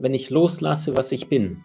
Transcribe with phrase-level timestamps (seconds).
[0.00, 1.62] wenn ich loslasse, was ich bin,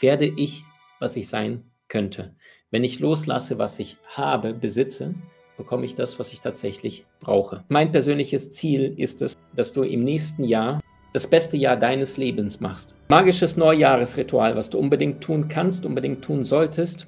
[0.00, 0.64] werde ich,
[0.98, 2.34] was ich sein könnte.
[2.70, 5.14] Wenn ich loslasse, was ich habe, besitze,
[5.56, 7.64] bekomme ich das, was ich tatsächlich brauche.
[7.68, 10.80] Mein persönliches Ziel ist es, dass du im nächsten Jahr
[11.12, 12.94] das beste Jahr deines Lebens machst.
[13.08, 17.06] Magisches Neujahresritual, was du unbedingt tun kannst, unbedingt tun solltest,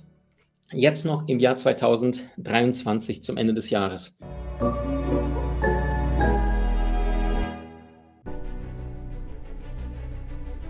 [0.73, 4.16] jetzt noch im Jahr 2023 zum Ende des Jahres.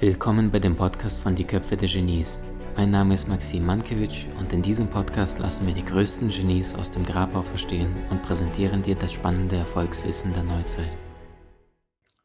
[0.01, 2.39] Willkommen bei dem Podcast von Die Köpfe der Genies.
[2.77, 6.93] Mein Name ist Maxim Mankewitsch und in diesem Podcast lassen wir die größten Genies aus
[6.93, 10.97] dem Grabau verstehen und präsentieren dir das spannende Erfolgswissen der Neuzeit.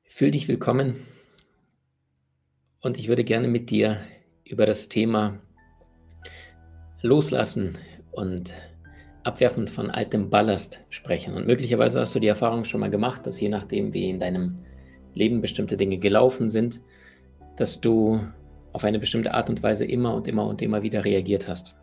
[0.04, 1.08] Fühl dich willkommen
[2.80, 4.02] und ich würde gerne mit dir
[4.46, 5.40] über das Thema
[7.02, 7.80] Loslassen
[8.12, 8.54] und
[9.24, 11.34] Abwerfen von altem Ballast sprechen.
[11.34, 14.60] Und möglicherweise hast du die Erfahrung schon mal gemacht, dass je nachdem, wie in deinem
[15.16, 16.80] Leben bestimmte Dinge gelaufen sind,
[17.56, 18.20] dass du
[18.72, 21.76] auf eine bestimmte Art und Weise immer und immer und immer wieder reagiert hast.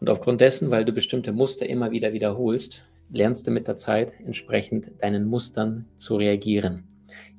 [0.00, 4.18] Und aufgrund dessen, weil du bestimmte Muster immer wieder wiederholst, lernst du mit der Zeit
[4.24, 6.84] entsprechend deinen Mustern zu reagieren.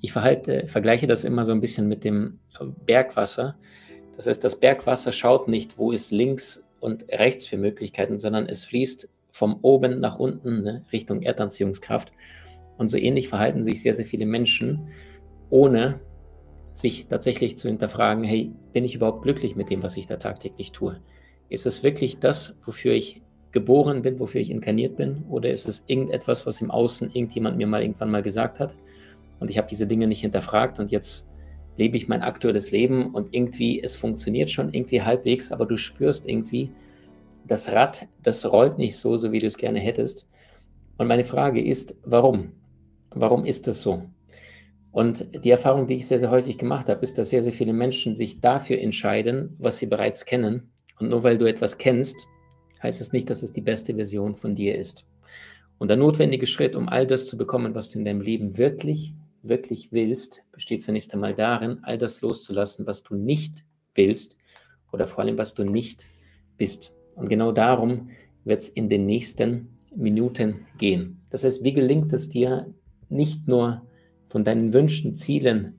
[0.02, 2.39] Ich verhalte, vergleiche das immer so ein bisschen mit dem
[2.86, 3.56] Bergwasser.
[4.16, 8.66] Das heißt, das Bergwasser schaut nicht, wo ist links und rechts für Möglichkeiten, sondern es
[8.66, 12.11] fließt von oben nach unten ne, Richtung Erdanziehungskraft.
[12.78, 14.89] Und so ähnlich verhalten sich sehr, sehr viele Menschen,
[15.50, 16.00] ohne
[16.73, 20.71] sich tatsächlich zu hinterfragen, hey, bin ich überhaupt glücklich mit dem, was ich da tagtäglich
[20.71, 20.99] tue?
[21.49, 23.21] Ist es wirklich das, wofür ich
[23.52, 25.23] geboren bin, wofür ich inkarniert bin?
[25.29, 28.75] Oder ist es irgendetwas, was im Außen irgendjemand mir mal irgendwann mal gesagt hat?
[29.39, 31.27] Und ich habe diese Dinge nicht hinterfragt und jetzt
[31.77, 36.27] lebe ich mein aktuelles Leben und irgendwie, es funktioniert schon irgendwie halbwegs, aber du spürst
[36.27, 36.71] irgendwie,
[37.45, 40.29] das Rad, das rollt nicht so, so wie du es gerne hättest.
[40.97, 42.53] Und meine Frage ist, warum?
[43.09, 44.03] Warum ist das so?
[44.94, 47.73] Und die Erfahrung, die ich sehr, sehr häufig gemacht habe, ist, dass sehr, sehr viele
[47.73, 50.72] Menschen sich dafür entscheiden, was sie bereits kennen.
[51.00, 52.27] Und nur weil du etwas kennst,
[52.83, 55.08] heißt es nicht, dass es die beste Version von dir ist.
[55.79, 59.16] Und der notwendige Schritt, um all das zu bekommen, was du in deinem Leben wirklich,
[59.41, 63.63] wirklich willst, besteht zunächst einmal darin, all das loszulassen, was du nicht
[63.95, 64.38] willst
[64.91, 66.06] oder vor allem, was du nicht
[66.57, 66.94] bist.
[67.16, 68.12] Und genau darum
[68.45, 71.19] wird es in den nächsten Minuten gehen.
[71.31, 72.72] Das heißt, wie gelingt es dir,
[73.09, 73.81] nicht nur
[74.33, 75.75] von deinen Wünschen, Zielen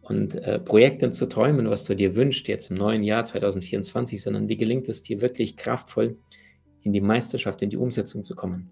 [0.00, 4.48] und äh, Projekten zu träumen, was du dir wünschst jetzt im neuen Jahr 2024, sondern
[4.48, 6.16] wie gelingt es dir wirklich kraftvoll
[6.80, 8.70] in die Meisterschaft, in die Umsetzung zu kommen.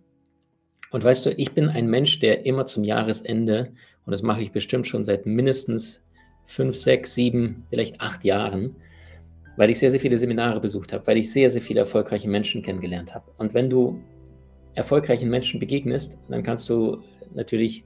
[0.93, 3.75] Und weißt du, ich bin ein Mensch, der immer zum Jahresende,
[4.07, 6.03] und das mache ich bestimmt schon seit mindestens
[6.47, 8.77] fünf, sechs, sieben, vielleicht acht Jahren,
[9.59, 12.63] weil ich sehr, sehr viele Seminare besucht habe, weil ich sehr, sehr viele erfolgreiche Menschen
[12.63, 13.31] kennengelernt habe.
[13.37, 14.03] Und wenn du
[14.75, 17.03] erfolgreichen Menschen begegnest, dann kannst du
[17.35, 17.85] natürlich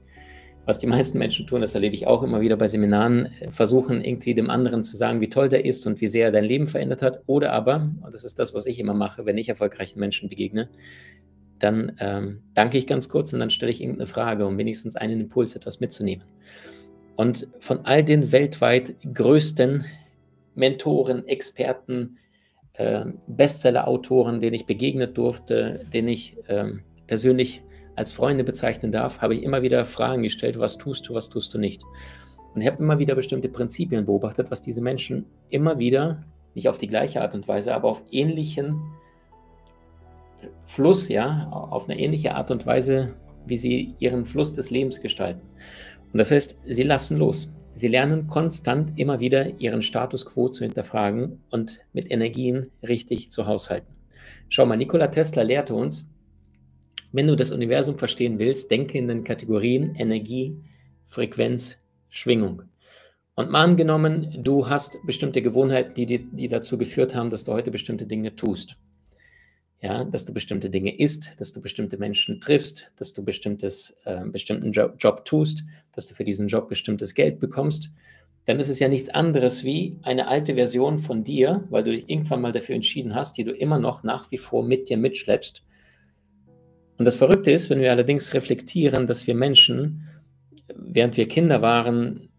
[0.65, 4.03] was die meisten Menschen tun, das erlebe ich auch immer wieder bei Seminaren, äh, versuchen
[4.03, 6.67] irgendwie dem anderen zu sagen, wie toll der ist und wie sehr er dein Leben
[6.67, 7.21] verändert hat.
[7.25, 10.69] Oder aber, und das ist das, was ich immer mache, wenn ich erfolgreichen Menschen begegne,
[11.59, 15.21] dann ähm, danke ich ganz kurz und dann stelle ich irgendeine Frage, um wenigstens einen
[15.21, 16.25] Impuls etwas mitzunehmen.
[17.15, 19.85] Und von all den weltweit größten
[20.55, 22.17] Mentoren, Experten,
[22.73, 26.71] äh, Bestseller-Autoren, denen ich begegnet durfte, denen ich äh,
[27.07, 27.61] persönlich
[27.95, 31.53] als Freunde bezeichnen darf, habe ich immer wieder Fragen gestellt, was tust du, was tust
[31.53, 31.81] du nicht.
[32.53, 36.23] Und habe immer wieder bestimmte Prinzipien beobachtet, was diese Menschen immer wieder,
[36.55, 38.79] nicht auf die gleiche Art und Weise, aber auf ähnlichen
[40.63, 43.13] Fluss, ja, auf eine ähnliche Art und Weise,
[43.45, 45.41] wie sie ihren Fluss des Lebens gestalten.
[46.11, 47.51] Und das heißt, sie lassen los.
[47.75, 53.47] Sie lernen konstant immer wieder ihren Status quo zu hinterfragen und mit Energien richtig zu
[53.47, 53.91] haushalten.
[54.49, 56.07] Schau mal, Nikola Tesla lehrte uns,
[57.13, 60.57] wenn du das Universum verstehen willst, denke in den Kategorien Energie,
[61.05, 61.77] Frequenz,
[62.09, 62.63] Schwingung.
[63.35, 67.53] Und mal angenommen, du hast bestimmte Gewohnheiten, die, die, die dazu geführt haben, dass du
[67.53, 68.77] heute bestimmte Dinge tust.
[69.79, 74.25] Ja, dass du bestimmte Dinge isst, dass du bestimmte Menschen triffst, dass du bestimmtes, äh,
[74.25, 77.91] bestimmten Job, Job tust, dass du für diesen Job bestimmtes Geld bekommst,
[78.45, 82.09] dann ist es ja nichts anderes wie eine alte Version von dir, weil du dich
[82.09, 85.63] irgendwann mal dafür entschieden hast, die du immer noch nach wie vor mit dir mitschleppst
[86.97, 90.09] und das Verrückte ist, wenn wir allerdings reflektieren, dass wir Menschen,
[90.75, 92.29] während wir Kinder waren,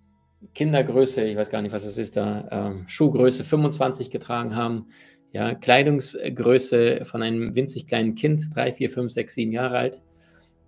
[0.55, 4.87] Kindergröße, ich weiß gar nicht, was es ist da, äh, Schuhgröße 25 getragen haben,
[5.33, 10.01] ja, Kleidungsgröße von einem winzig kleinen Kind, drei, vier, fünf, sechs, sieben Jahre alt.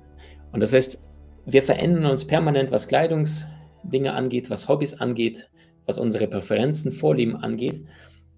[0.52, 1.02] und das heißt,
[1.46, 5.48] wir verändern uns permanent, was Kleidungsdinge angeht, was Hobbys angeht,
[5.86, 7.84] was unsere Präferenzen, Vorlieben angeht.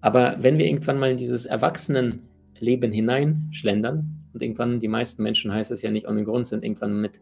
[0.01, 5.71] Aber wenn wir irgendwann mal in dieses Erwachsenenleben hineinschlendern, und irgendwann, die meisten Menschen, heißt
[5.71, 7.19] es ja nicht ohne Grund, sind irgendwann mit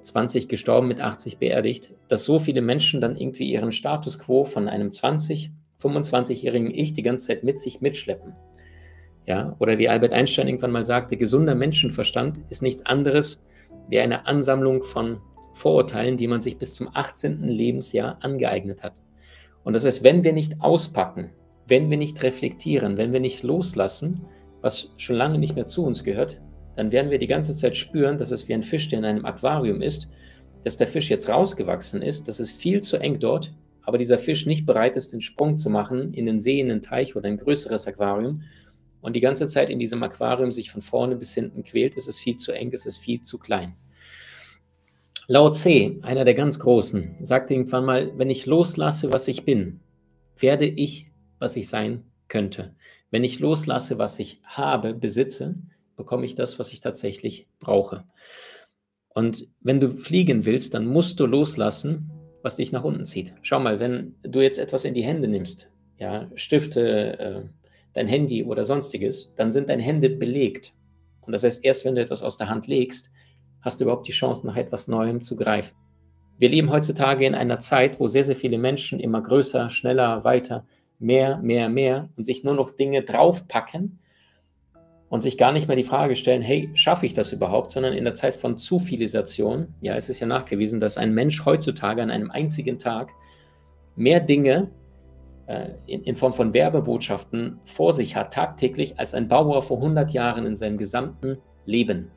[0.00, 4.44] 20 äh, gestorben, mit 80 beerdigt, dass so viele Menschen dann irgendwie ihren Status quo
[4.44, 5.50] von einem 20,
[5.80, 8.34] 25-jährigen Ich die ganze Zeit mit sich mitschleppen.
[9.26, 13.44] Ja, oder wie Albert Einstein irgendwann mal sagte, gesunder Menschenverstand ist nichts anderes
[13.88, 15.20] wie eine Ansammlung von
[15.54, 17.42] Vorurteilen, die man sich bis zum 18.
[17.48, 19.00] Lebensjahr angeeignet hat.
[19.64, 21.30] Und das heißt, wenn wir nicht auspacken,
[21.66, 24.24] wenn wir nicht reflektieren, wenn wir nicht loslassen,
[24.60, 26.40] was schon lange nicht mehr zu uns gehört,
[26.76, 29.24] dann werden wir die ganze Zeit spüren, dass es wie ein Fisch, der in einem
[29.24, 30.08] Aquarium ist,
[30.62, 34.46] dass der Fisch jetzt rausgewachsen ist, dass es viel zu eng dort, aber dieser Fisch
[34.46, 37.38] nicht bereit ist, den Sprung zu machen in den See, in den Teich oder ein
[37.38, 38.42] größeres Aquarium
[39.00, 42.18] und die ganze Zeit in diesem Aquarium sich von vorne bis hinten quält, es ist
[42.18, 43.74] viel zu eng, es ist viel zu klein.
[45.28, 49.80] Lao Tse, einer der ganz Großen, sagte irgendwann mal, wenn ich loslasse, was ich bin,
[50.38, 52.74] werde ich, was ich sein könnte.
[53.10, 55.56] Wenn ich loslasse, was ich habe, besitze,
[55.96, 58.04] bekomme ich das, was ich tatsächlich brauche.
[59.08, 62.10] Und wenn du fliegen willst, dann musst du loslassen,
[62.42, 63.34] was dich nach unten zieht.
[63.42, 67.42] Schau mal, wenn du jetzt etwas in die Hände nimmst, ja, Stifte, äh,
[67.96, 70.72] dein Handy oder sonstiges, dann sind deine Hände belegt.
[71.22, 73.10] Und das heißt, erst wenn du etwas aus der Hand legst,
[73.60, 75.76] hast du überhaupt die Chance, nach etwas Neuem zu greifen.
[76.38, 80.66] Wir leben heutzutage in einer Zeit, wo sehr, sehr viele Menschen immer größer, schneller, weiter,
[80.98, 83.98] mehr, mehr, mehr und sich nur noch Dinge draufpacken,
[85.08, 88.04] und sich gar nicht mehr die Frage stellen, hey, schaffe ich das überhaupt, sondern in
[88.04, 92.30] der Zeit von Zufilisation, ja, es ist ja nachgewiesen, dass ein Mensch heutzutage an einem
[92.30, 93.12] einzigen Tag
[93.94, 94.70] mehr Dinge
[95.86, 100.44] in, in, Form von Werbebotschaften vor sich hat, tagtäglich, als ein Bauer vor 100 Jahren
[100.44, 102.10] in seinem gesamten Leben.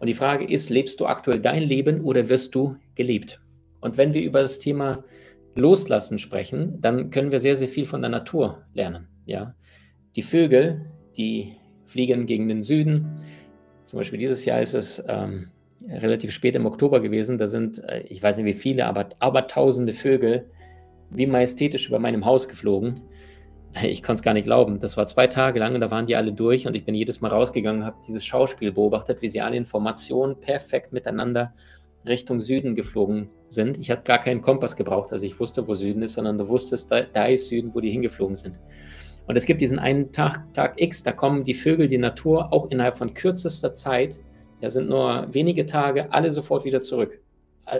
[0.00, 3.40] Und die Frage ist, lebst du aktuell dein Leben oder wirst du gelebt?
[3.80, 5.04] Und wenn wir über das Thema
[5.54, 9.08] Loslassen sprechen, dann können wir sehr, sehr viel von der Natur lernen.
[9.26, 9.54] Ja?
[10.16, 13.16] Die Vögel, die fliegen gegen den Süden.
[13.84, 15.50] Zum Beispiel dieses Jahr ist es ähm,
[15.88, 17.38] relativ spät im Oktober gewesen.
[17.38, 20.50] Da sind, äh, ich weiß nicht wie viele, aber, aber tausende Vögel
[21.10, 22.94] wie majestätisch über meinem Haus geflogen.
[23.82, 24.80] Ich konnte es gar nicht glauben.
[24.80, 27.20] Das war zwei Tage lang und da waren die alle durch und ich bin jedes
[27.20, 31.52] Mal rausgegangen, habe dieses Schauspiel beobachtet, wie sie alle in Formation perfekt miteinander
[32.08, 33.78] Richtung Süden geflogen sind.
[33.78, 36.90] Ich habe gar keinen Kompass gebraucht, also ich wusste, wo Süden ist, sondern du wusstest,
[36.90, 38.58] da, da ist Süden, wo die hingeflogen sind.
[39.26, 42.70] Und es gibt diesen einen Tag, Tag X, da kommen die Vögel, die Natur auch
[42.70, 44.18] innerhalb von kürzester Zeit,
[44.60, 47.20] ja, sind nur wenige Tage, alle sofort wieder zurück.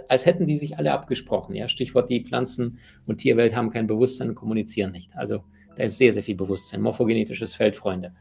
[0.09, 1.55] Als hätten die sich alle abgesprochen.
[1.55, 1.69] Ja?
[1.69, 5.11] Stichwort, die Pflanzen- und Tierwelt haben kein Bewusstsein und kommunizieren nicht.
[5.15, 5.45] Also
[5.77, 6.81] da ist sehr, sehr viel Bewusstsein.
[6.81, 8.15] Morphogenetisches Feld, Freunde.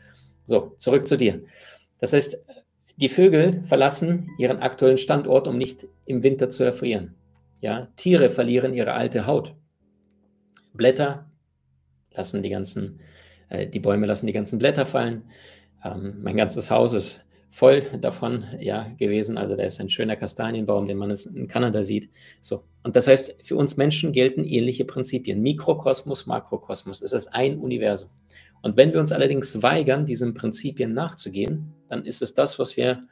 [0.46, 1.44] So, zurück zu dir.
[2.00, 2.38] Das heißt,
[2.98, 7.16] die Vögel verlassen ihren aktuellen Standort, um nicht im Winter zu erfrieren.
[7.60, 7.88] Ja?
[7.96, 9.56] Tiere verlieren ihre alte Haut.
[10.74, 11.30] Blätter
[12.12, 13.00] lassen die ganzen
[13.50, 15.24] äh, die Bäume lassen die ganzen Blätter fallen.
[15.84, 17.26] Ähm, mein ganzes Haus ist
[17.58, 19.36] voll davon ja, gewesen.
[19.36, 22.08] Also da ist ein schöner Kastanienbaum, den man in Kanada sieht.
[22.40, 22.62] So.
[22.84, 25.42] Und das heißt, für uns Menschen gelten ähnliche Prinzipien.
[25.42, 27.02] Mikrokosmos, Makrokosmos.
[27.02, 28.12] Es ist ein Universum.
[28.62, 33.08] Und wenn wir uns allerdings weigern, diesen Prinzipien nachzugehen, dann ist es das, was wir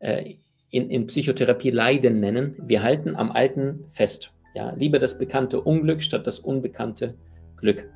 [0.00, 0.34] äh,
[0.70, 2.56] in, in Psychotherapie Leiden nennen.
[2.58, 4.32] Wir halten am Alten fest.
[4.56, 7.14] Ja, lieber das bekannte Unglück statt das unbekannte
[7.56, 7.88] Glück.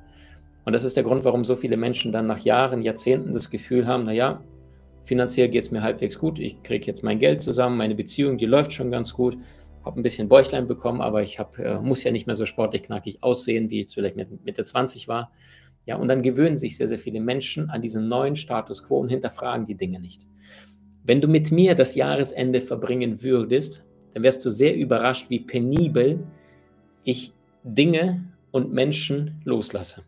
[0.65, 3.89] Und das ist der Grund, warum so viele Menschen dann nach Jahren, Jahrzehnten das Gefühl
[3.89, 4.45] haben, naja,
[5.05, 8.47] finanziell geht es mir halbwegs gut, ich kriege jetzt mein Geld zusammen, meine Beziehung, die
[8.47, 9.37] läuft schon ganz gut,
[9.85, 12.85] habe ein bisschen Bäuchlein bekommen, aber ich hab, äh, muss ja nicht mehr so sportlich
[12.85, 15.33] knackig aussehen, wie ich es vielleicht mit Mitte 20 war.
[15.85, 19.09] Ja, und dann gewöhnen sich sehr, sehr viele Menschen an diesen neuen Status quo und
[19.09, 20.29] hinterfragen die Dinge nicht.
[21.05, 26.25] Wenn du mit mir das Jahresende verbringen würdest, dann wärst du sehr überrascht, wie penibel
[27.03, 27.33] ich
[27.65, 30.05] Dinge und Menschen loslasse.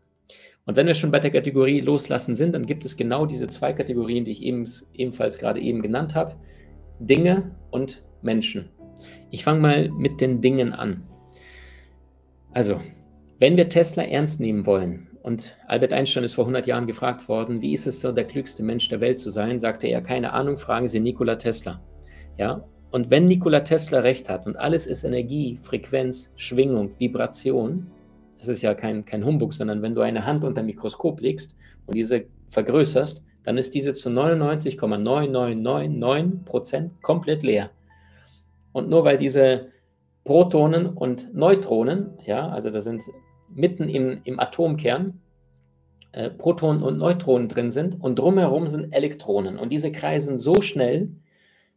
[0.67, 3.73] Und wenn wir schon bei der Kategorie Loslassen sind, dann gibt es genau diese zwei
[3.73, 6.37] Kategorien, die ich eben, ebenfalls gerade eben genannt habe.
[6.99, 8.71] Dinge und Menschen.
[9.31, 11.03] Ich fange mal mit den Dingen an.
[12.53, 12.81] Also,
[13.41, 17.63] wenn wir Tesla ernst nehmen wollen, und Albert Einstein ist vor 100 Jahren gefragt worden,
[17.63, 20.59] wie ist es so, der klügste Mensch der Welt zu sein, sagte er, keine Ahnung,
[20.59, 21.81] fragen Sie Nikola Tesla.
[22.37, 27.91] Ja, und wenn Nikola Tesla recht hat und alles ist Energie, Frequenz, Schwingung, Vibration,
[28.45, 31.57] das ist ja kein, kein Humbug, sondern wenn du eine Hand unter ein Mikroskop legst
[31.87, 37.71] und diese vergrößerst, dann ist diese zu 99,9999% komplett leer.
[38.73, 39.69] Und nur weil diese
[40.25, 43.03] Protonen und Neutronen, ja, also da sind
[43.49, 45.21] mitten im, im Atomkern
[46.13, 49.59] äh, Protonen und Neutronen drin sind und drumherum sind Elektronen.
[49.59, 51.09] Und diese kreisen so schnell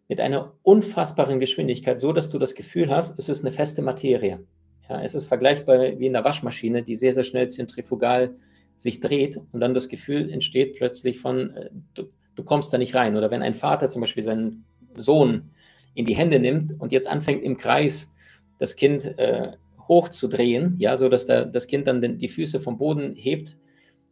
[0.10, 4.40] mit einer unfassbaren Geschwindigkeit, so dass du das Gefühl hast, es ist eine feste Materie.
[4.90, 8.36] Ja, es ist vergleichbar wie in der Waschmaschine, die sehr, sehr schnell zentrifugal
[8.78, 12.04] sich dreht und dann das Gefühl entsteht plötzlich von, äh, du,
[12.36, 13.18] du kommst da nicht rein.
[13.18, 14.66] Oder wenn ein Vater zum Beispiel seinen
[14.96, 15.50] Sohn
[15.94, 18.14] in die Hände nimmt und jetzt anfängt im Kreis
[18.60, 19.52] das Kind äh,
[19.88, 23.58] hochzudrehen, ja, so dass da, das Kind dann den, die Füße vom Boden hebt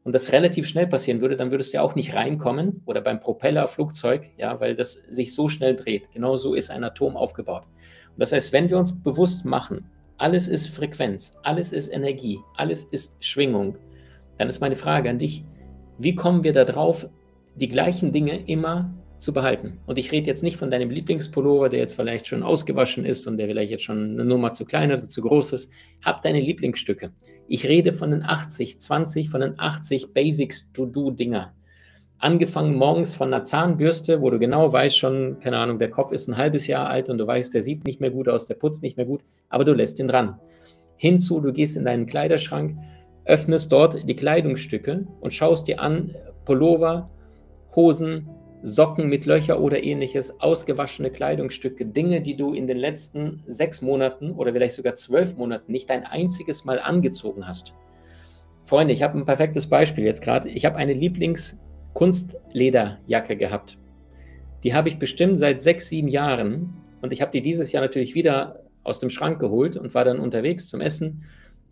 [0.03, 3.19] und das relativ schnell passieren würde, dann würdest du ja auch nicht reinkommen oder beim
[3.19, 6.11] Propellerflugzeug, ja, weil das sich so schnell dreht.
[6.11, 7.63] Genau so ist ein Atom aufgebaut.
[7.63, 12.83] Und das heißt, wenn wir uns bewusst machen, alles ist Frequenz, alles ist Energie, alles
[12.85, 13.77] ist Schwingung,
[14.37, 15.43] dann ist meine Frage an dich,
[15.97, 17.07] wie kommen wir da drauf,
[17.55, 19.79] die gleichen Dinge immer zu behalten?
[19.85, 23.37] Und ich rede jetzt nicht von deinem Lieblingspullover, der jetzt vielleicht schon ausgewaschen ist und
[23.37, 25.71] der vielleicht jetzt schon eine Nummer zu klein oder zu groß ist.
[26.03, 27.13] Hab deine Lieblingsstücke.
[27.47, 31.54] Ich rede von den 80, 20, von den 80 Basics To-Do-Dinger.
[32.25, 36.27] Angefangen morgens von einer Zahnbürste, wo du genau weißt schon, keine Ahnung, der Kopf ist
[36.27, 38.81] ein halbes Jahr alt und du weißt, der sieht nicht mehr gut aus, der putzt
[38.81, 40.39] nicht mehr gut, aber du lässt ihn dran.
[40.97, 42.79] Hinzu, du gehst in deinen Kleiderschrank,
[43.25, 46.15] öffnest dort die Kleidungsstücke und schaust dir an,
[46.45, 47.11] Pullover,
[47.75, 48.27] Hosen,
[48.63, 54.31] Socken mit Löcher oder ähnliches, ausgewaschene Kleidungsstücke, Dinge, die du in den letzten sechs Monaten
[54.31, 57.75] oder vielleicht sogar zwölf Monaten nicht ein einziges Mal angezogen hast.
[58.63, 60.49] Freunde, ich habe ein perfektes Beispiel jetzt gerade.
[60.49, 60.93] Ich habe eine
[61.95, 63.77] Lieblings-Kunstlederjacke gehabt.
[64.63, 68.15] Die habe ich bestimmt seit sechs, sieben Jahren und ich habe die dieses Jahr natürlich
[68.15, 71.23] wieder aus dem Schrank geholt und war dann unterwegs zum Essen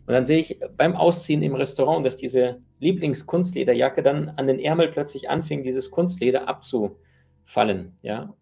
[0.06, 4.88] und dann sehe ich beim Ausziehen im Restaurant, dass diese Lieblingskunstlederjacke dann an den Ärmel
[4.88, 7.96] plötzlich anfing, dieses Kunstleder abzufallen.
[8.02, 8.34] Ja?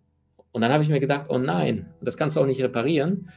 [0.50, 3.30] Und dann habe ich mir gedacht, oh nein, das kannst du auch nicht reparieren.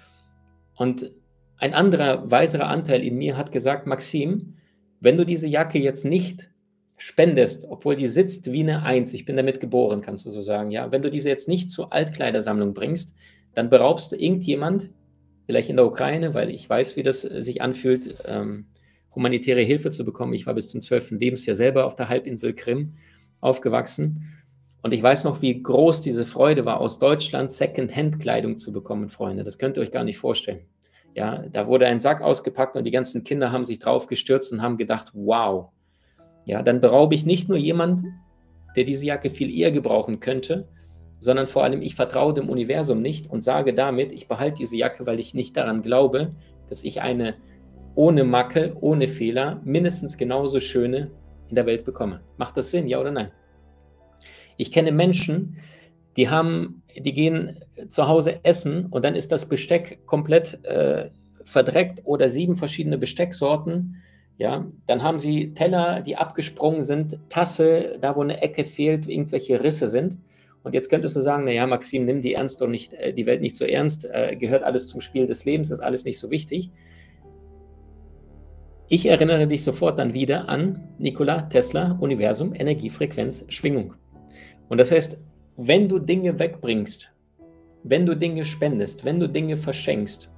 [0.75, 1.11] Und
[1.57, 4.55] ein anderer, weiserer Anteil in mir hat gesagt, Maxim,
[4.99, 6.49] wenn du diese Jacke jetzt nicht
[6.97, 10.71] spendest, obwohl die sitzt wie eine Eins, ich bin damit geboren, kannst du so sagen,
[10.71, 13.15] ja, wenn du diese jetzt nicht zur Altkleidersammlung bringst,
[13.53, 14.89] dann beraubst du irgendjemand
[15.45, 18.65] vielleicht in der Ukraine, weil ich weiß, wie das äh, sich anfühlt, ähm,
[19.13, 20.33] humanitäre Hilfe zu bekommen.
[20.33, 21.11] Ich war bis zum 12.
[21.11, 22.95] Lebensjahr selber auf der Halbinsel Krim
[23.39, 24.33] aufgewachsen.
[24.81, 29.43] Und ich weiß noch, wie groß diese Freude war, aus Deutschland Second-Hand-Kleidung zu bekommen, Freunde.
[29.43, 30.61] Das könnt ihr euch gar nicht vorstellen.
[31.15, 34.61] Ja, da wurde ein Sack ausgepackt und die ganzen Kinder haben sich drauf gestürzt und
[34.61, 35.69] haben gedacht, wow.
[36.45, 38.03] Ja, dann beraube ich nicht nur jemand,
[38.75, 40.67] der diese Jacke viel eher gebrauchen könnte,
[41.19, 45.05] sondern vor allem ich vertraue dem Universum nicht und sage damit, ich behalte diese Jacke,
[45.05, 46.35] weil ich nicht daran glaube,
[46.69, 47.35] dass ich eine
[47.95, 51.11] ohne Makel, ohne Fehler, mindestens genauso schöne
[51.47, 52.21] in der Welt bekomme.
[52.37, 53.31] Macht das Sinn, ja oder nein?
[54.57, 55.57] Ich kenne Menschen,
[56.17, 57.59] die haben, die gehen
[57.89, 61.09] zu Hause essen und dann ist das Besteck komplett äh,
[61.43, 64.01] verdreckt oder sieben verschiedene Bestecksorten.
[64.37, 69.63] Ja, dann haben sie Teller, die abgesprungen sind, Tasse, da wo eine Ecke fehlt, irgendwelche
[69.63, 70.19] Risse sind.
[70.63, 73.41] Und jetzt könntest du sagen, naja, Maxim, nimm die ernst und nicht, äh, die Welt
[73.41, 76.71] nicht so ernst, äh, gehört alles zum Spiel des Lebens, ist alles nicht so wichtig.
[78.87, 83.93] Ich erinnere dich sofort dann wieder an Nikola Tesla, Universum, Energie, Frequenz, Schwingung.
[84.67, 85.21] Und das heißt,
[85.57, 87.11] wenn du Dinge wegbringst,
[87.83, 90.29] wenn du Dinge spendest, wenn du Dinge verschenkst,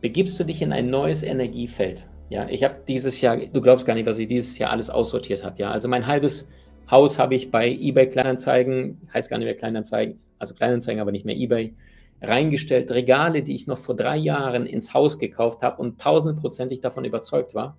[0.00, 2.06] begibst du dich in ein neues Energiefeld.
[2.28, 5.44] Ja, ich habe dieses Jahr, du glaubst gar nicht, was ich dieses Jahr alles aussortiert
[5.44, 5.58] habe.
[5.58, 6.48] Ja, also mein halbes
[6.90, 11.24] Haus habe ich bei eBay Kleinanzeigen, heißt gar nicht mehr Kleinanzeigen, also Kleinanzeigen, aber nicht
[11.24, 11.74] mehr eBay,
[12.22, 12.90] reingestellt.
[12.90, 17.54] Regale, die ich noch vor drei Jahren ins Haus gekauft habe und tausendprozentig davon überzeugt
[17.54, 17.76] war.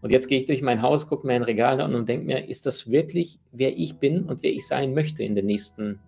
[0.00, 2.48] Und jetzt gehe ich durch mein Haus, gucke mir ein Regal an und denke mir,
[2.48, 6.00] ist das wirklich, wer ich bin und wer ich sein möchte in den nächsten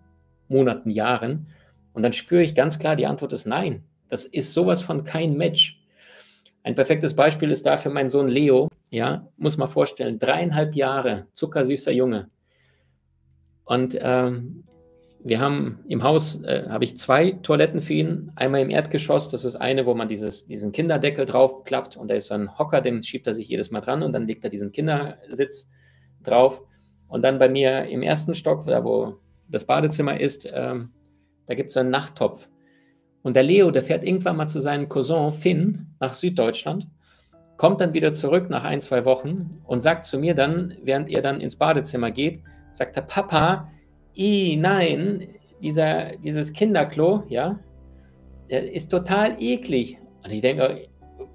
[0.49, 1.47] Monaten, Jahren?
[1.93, 3.83] Und dann spüre ich ganz klar, die Antwort ist nein.
[4.09, 5.79] Das ist sowas von kein Match.
[6.65, 8.69] Ein perfektes Beispiel ist dafür mein Sohn Leo.
[8.89, 12.31] Ja, muss man vorstellen, dreieinhalb Jahre, zuckersüßer Junge.
[13.65, 14.63] Und ähm,
[15.23, 18.31] wir haben im Haus, äh, habe ich zwei Toiletten für ihn.
[18.35, 22.27] Einmal im Erdgeschoss, das ist eine, wo man dieses, diesen Kinderdeckel draufklappt und da ist
[22.27, 24.71] so ein Hocker, den schiebt er sich jedes Mal dran und dann legt er diesen
[24.71, 25.69] Kindersitz
[26.23, 26.63] drauf.
[27.09, 29.17] Und dann bei mir im ersten Stock, da wo
[29.47, 30.89] das Badezimmer ist, ähm,
[31.45, 32.49] da gibt es so einen Nachttopf.
[33.25, 36.87] Und der Leo, der fährt irgendwann mal zu seinem Cousin Finn nach Süddeutschland,
[37.57, 41.23] kommt dann wieder zurück nach ein, zwei Wochen und sagt zu mir dann, während er
[41.23, 43.67] dann ins Badezimmer geht, sagt er, Papa,
[44.15, 45.27] i, nein,
[45.59, 47.59] dieser, dieses Kinderklo, ja,
[48.47, 49.97] ist total eklig.
[50.23, 50.87] Und ich denke,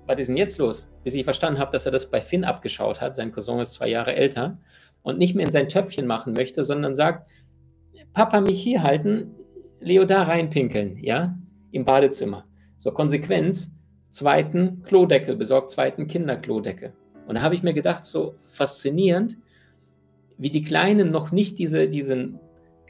[0.07, 0.89] was ist denn jetzt los?
[1.03, 3.89] Bis ich verstanden habe, dass er das bei Finn abgeschaut hat, sein Cousin ist zwei
[3.89, 4.59] Jahre älter,
[5.03, 7.29] und nicht mehr in sein Töpfchen machen möchte, sondern sagt,
[8.13, 9.35] Papa, mich hier halten,
[9.81, 11.37] Leo da reinpinkeln, ja,
[11.73, 12.45] im Badezimmer.
[12.77, 13.73] So Konsequenz,
[14.11, 16.93] zweiten Klodeckel, besorgt zweiten Kinderklodeckel.
[17.27, 19.37] Und da habe ich mir gedacht, so faszinierend,
[20.39, 22.31] wie die Kleinen noch nicht diese, diese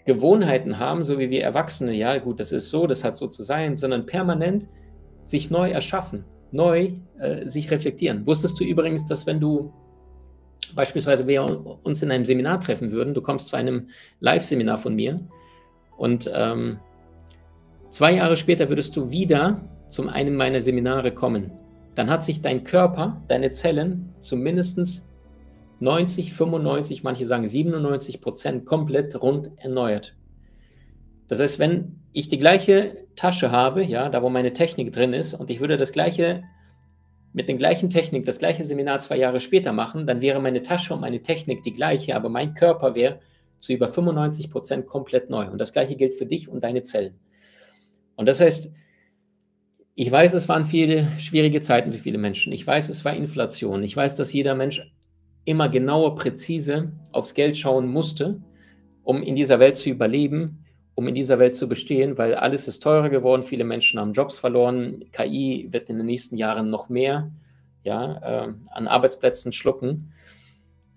[0.06, 3.42] Gewohnheiten haben, so wie wir Erwachsene, ja gut, das ist so, das hat so zu
[3.42, 4.68] sein, sondern permanent
[5.24, 8.26] sich neu erschaffen, neu äh, sich reflektieren.
[8.26, 9.72] Wusstest du übrigens, dass wenn du
[10.74, 11.42] Beispielsweise, wir
[11.82, 13.88] uns in einem Seminar treffen würden, du kommst zu einem
[14.20, 15.20] Live-Seminar von mir
[15.96, 16.78] und ähm,
[17.90, 21.52] zwei Jahre später würdest du wieder zu einem meiner Seminare kommen.
[21.94, 25.04] Dann hat sich dein Körper, deine Zellen zumindest
[25.80, 30.14] 90, 95, manche sagen 97 Prozent komplett rund erneuert.
[31.28, 35.34] Das heißt, wenn ich die gleiche Tasche habe, ja, da wo meine Technik drin ist,
[35.34, 36.42] und ich würde das gleiche
[37.32, 40.94] mit den gleichen Technik das gleiche Seminar zwei Jahre später machen, dann wäre meine Tasche
[40.94, 43.20] und meine Technik die gleiche, aber mein Körper wäre
[43.58, 45.48] zu über 95 Prozent komplett neu.
[45.48, 47.14] Und das gleiche gilt für dich und deine Zellen.
[48.20, 48.70] Und das heißt,
[49.94, 52.52] ich weiß, es waren viele schwierige Zeiten für viele Menschen.
[52.52, 53.82] Ich weiß, es war Inflation.
[53.82, 54.82] Ich weiß, dass jeder Mensch
[55.46, 58.42] immer genauer, präzise aufs Geld schauen musste,
[59.02, 60.64] um in dieser Welt zu überleben
[61.00, 64.36] um in dieser Welt zu bestehen, weil alles ist teurer geworden, viele Menschen haben Jobs
[64.36, 67.32] verloren, KI wird in den nächsten Jahren noch mehr
[67.84, 70.12] ja, äh, an Arbeitsplätzen schlucken.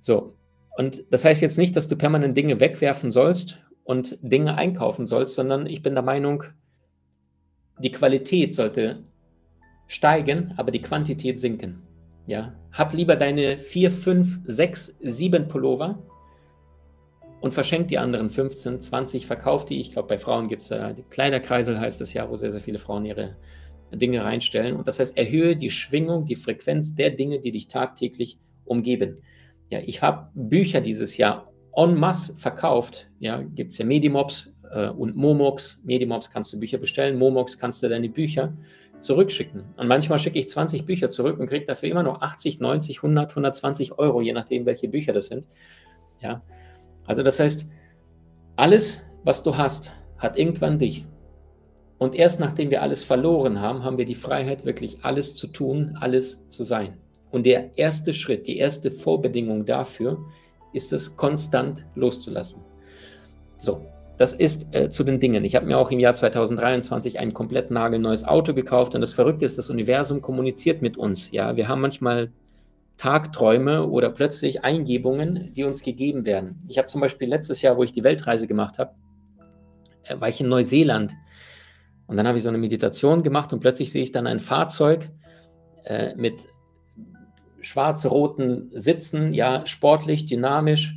[0.01, 0.34] So,
[0.75, 5.36] und das heißt jetzt nicht, dass du permanent Dinge wegwerfen sollst und Dinge einkaufen sollst,
[5.36, 6.44] sondern ich bin der Meinung,
[7.80, 9.03] die Qualität sollte
[9.88, 11.82] steigen, aber die Quantität sinken.
[12.25, 16.01] Ja, hab lieber deine vier, fünf, sechs, sieben Pullover
[17.42, 19.82] und verschenkt die anderen 15, 20, verkauft die.
[19.82, 22.80] Ich glaube, bei Frauen gibt es äh, Kleiderkreisel, heißt es ja, wo sehr, sehr viele
[22.80, 23.36] Frauen ihre
[23.92, 24.77] Dinge reinstellen.
[24.77, 29.22] Und das heißt, erhöhe die Schwingung, die Frequenz der Dinge, die dich tagtäglich umgeben.
[29.70, 33.10] Ja, ich habe Bücher dieses Jahr en masse verkauft.
[33.20, 35.82] Ja, gibt es ja Medimops äh, und Momox.
[35.84, 38.53] Medimops kannst du Bücher bestellen, Momox kannst du deine Bücher
[39.00, 39.63] zurückschicken.
[39.77, 43.32] Und manchmal schicke ich 20 Bücher zurück und kriege dafür immer noch 80, 90, 100,
[43.32, 45.46] 120 Euro, je nachdem, welche Bücher das sind.
[46.22, 46.42] Ja,
[47.06, 47.70] also das heißt,
[48.56, 51.06] alles, was du hast, hat irgendwann dich.
[51.98, 55.98] Und erst nachdem wir alles verloren haben, haben wir die Freiheit, wirklich alles zu tun,
[56.00, 56.98] alles zu sein.
[57.32, 60.24] Und der erste Schritt, die erste Vorbedingung dafür,
[60.74, 62.63] ist es konstant loszulassen.
[63.58, 63.86] So,
[64.24, 65.43] das ist äh, zu den Dingen.
[65.43, 69.43] Ich habe mir auch im Jahr 2023 ein komplett nagelneues Auto gekauft und das Verrückte
[69.43, 71.32] ist, das Universum kommuniziert mit uns.
[71.32, 72.32] Ja, wir haben manchmal
[72.95, 76.58] Tagträume oder plötzlich Eingebungen, die uns gegeben werden.
[76.69, 78.91] Ich habe zum Beispiel letztes Jahr, wo ich die Weltreise gemacht habe,
[80.04, 81.12] äh, war ich in Neuseeland.
[82.08, 85.10] Und dann habe ich so eine Meditation gemacht und plötzlich sehe ich dann ein Fahrzeug
[85.84, 86.47] äh, mit
[87.60, 90.95] schwarz-roten Sitzen, ja, sportlich, dynamisch.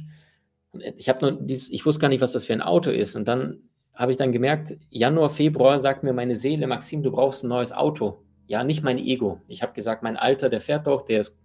[0.97, 3.17] Ich habe nur dieses, ich wusste gar nicht, was das für ein Auto ist.
[3.17, 3.61] Und dann
[3.95, 7.73] habe ich dann gemerkt, Januar, Februar sagt mir meine Seele, Maxim, du brauchst ein neues
[7.73, 8.23] Auto.
[8.47, 9.41] Ja, nicht mein Ego.
[9.49, 11.39] Ich habe gesagt, mein Alter, der fährt doch, der ist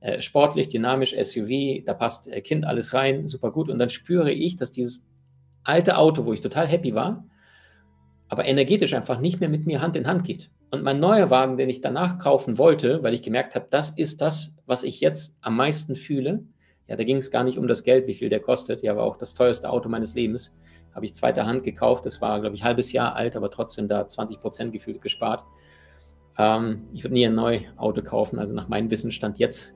[0.00, 3.68] äh, sportlich, dynamisch, SUV, da passt äh, Kind alles rein, super gut.
[3.70, 5.06] Und dann spüre ich, dass dieses
[5.62, 7.24] alte Auto, wo ich total happy war,
[8.28, 10.50] aber energetisch einfach nicht mehr mit mir Hand in Hand geht.
[10.70, 14.22] Und mein neuer Wagen, den ich danach kaufen wollte, weil ich gemerkt habe, das ist
[14.22, 16.44] das, was ich jetzt am meisten fühle.
[16.92, 18.82] Ja, da ging es gar nicht um das Geld, wie viel der kostet.
[18.82, 20.54] Ja, war auch das teuerste Auto meines Lebens.
[20.94, 22.04] Habe ich zweiter Hand gekauft.
[22.04, 25.42] Das war, glaube ich, ein halbes Jahr alt, aber trotzdem da 20 Prozent gefühlt gespart.
[26.36, 28.38] Ähm, ich würde nie ein neues Auto kaufen.
[28.38, 29.72] Also nach meinem Wissensstand jetzt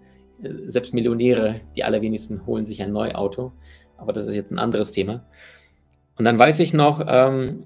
[0.66, 3.52] selbst Millionäre, die allerwenigsten holen sich ein Neuauto.
[3.96, 5.24] Aber das ist jetzt ein anderes Thema.
[6.18, 7.64] Und dann weiß ich noch, ähm,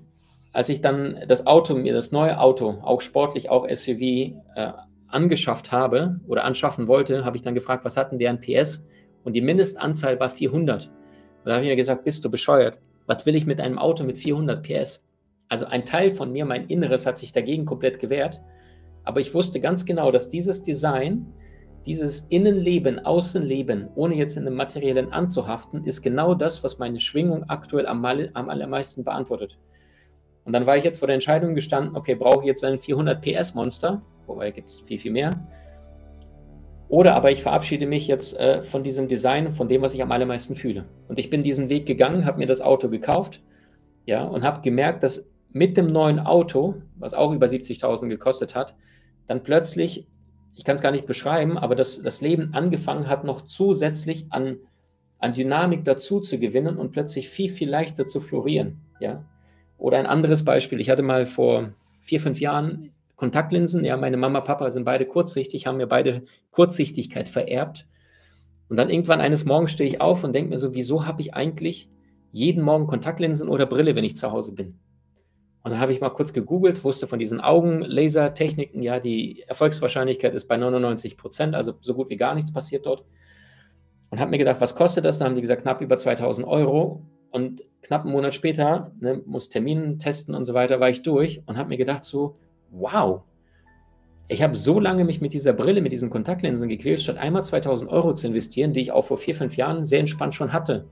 [0.52, 4.72] als ich dann das Auto, mir das neue Auto, auch sportlich, auch SUV, äh,
[5.08, 8.86] angeschafft habe oder anschaffen wollte, habe ich dann gefragt, was hatten der an PS?
[9.24, 10.86] Und die Mindestanzahl war 400.
[10.86, 10.92] Und
[11.44, 12.80] da habe ich mir gesagt, bist du bescheuert?
[13.06, 15.06] Was will ich mit einem Auto mit 400 PS?
[15.48, 18.40] Also ein Teil von mir, mein Inneres, hat sich dagegen komplett gewehrt.
[19.04, 21.26] Aber ich wusste ganz genau, dass dieses Design
[21.86, 27.44] dieses Innenleben, Außenleben, ohne jetzt in einem materiellen anzuhaften, ist genau das, was meine Schwingung
[27.48, 29.58] aktuell am, am allermeisten beantwortet.
[30.44, 33.22] Und dann war ich jetzt vor der Entscheidung gestanden, okay, brauche ich jetzt ein 400
[33.22, 35.30] PS Monster, wobei gibt es viel, viel mehr.
[36.90, 40.12] Oder aber ich verabschiede mich jetzt äh, von diesem Design, von dem, was ich am
[40.12, 40.84] allermeisten fühle.
[41.08, 43.40] Und ich bin diesen Weg gegangen, habe mir das Auto gekauft,
[44.04, 48.74] ja, und habe gemerkt, dass mit dem neuen Auto, was auch über 70.000 gekostet hat,
[49.26, 50.06] dann plötzlich
[50.54, 54.58] ich kann es gar nicht beschreiben, aber dass das Leben angefangen hat, noch zusätzlich an,
[55.18, 58.80] an Dynamik dazu zu gewinnen und plötzlich viel, viel leichter zu florieren.
[59.00, 59.24] Ja?
[59.78, 64.40] Oder ein anderes Beispiel, ich hatte mal vor vier, fünf Jahren Kontaktlinsen, ja, meine Mama,
[64.40, 67.86] Papa sind beide kurzsichtig, haben mir beide Kurzsichtigkeit vererbt.
[68.70, 71.34] Und dann irgendwann eines Morgens stehe ich auf und denke mir so, wieso habe ich
[71.34, 71.90] eigentlich
[72.32, 74.78] jeden Morgen Kontaktlinsen oder Brille, wenn ich zu Hause bin?
[75.62, 80.48] Und dann habe ich mal kurz gegoogelt, wusste von diesen Augenlasertechniken, ja, die Erfolgswahrscheinlichkeit ist
[80.48, 83.04] bei 99 Prozent, also so gut wie gar nichts passiert dort.
[84.08, 85.18] Und habe mir gedacht, was kostet das?
[85.18, 87.04] Dann haben die gesagt, knapp über 2000 Euro.
[87.30, 91.42] Und knapp einen Monat später, ne, muss Terminen testen und so weiter, war ich durch
[91.44, 92.38] und habe mir gedacht so,
[92.70, 93.22] wow,
[94.28, 97.90] Ich habe so lange mich mit dieser Brille, mit diesen Kontaktlinsen gequält, statt einmal 2000
[97.90, 100.86] Euro zu investieren, die ich auch vor vier, fünf Jahren sehr entspannt schon hatte.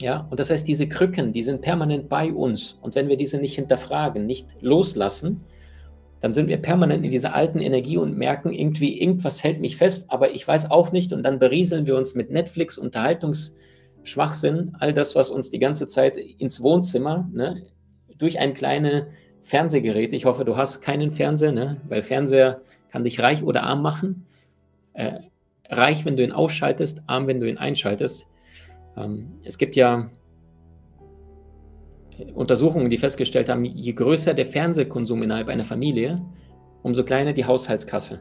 [0.00, 2.78] Ja, und das heißt, diese Krücken, die sind permanent bei uns.
[2.82, 5.40] Und wenn wir diese nicht hinterfragen, nicht loslassen,
[6.20, 10.10] dann sind wir permanent in dieser alten Energie und merken irgendwie, irgendwas hält mich fest,
[10.10, 11.12] aber ich weiß auch nicht.
[11.12, 16.16] Und dann berieseln wir uns mit Netflix, Unterhaltungsschwachsinn, all das, was uns die ganze Zeit
[16.16, 17.62] ins Wohnzimmer, ne,
[18.18, 19.04] durch ein kleines
[19.44, 23.82] Fernsehgerät, ich hoffe, du hast keinen Fernseher, ne, weil Fernseher kann dich reich oder arm
[23.82, 24.24] machen.
[24.94, 25.20] Äh,
[25.68, 28.26] reich, wenn du ihn ausschaltest, arm, wenn du ihn einschaltest.
[28.96, 30.08] Ähm, es gibt ja
[32.34, 36.24] Untersuchungen, die festgestellt haben, je größer der Fernsehkonsum innerhalb einer Familie,
[36.82, 38.20] umso kleiner die Haushaltskasse.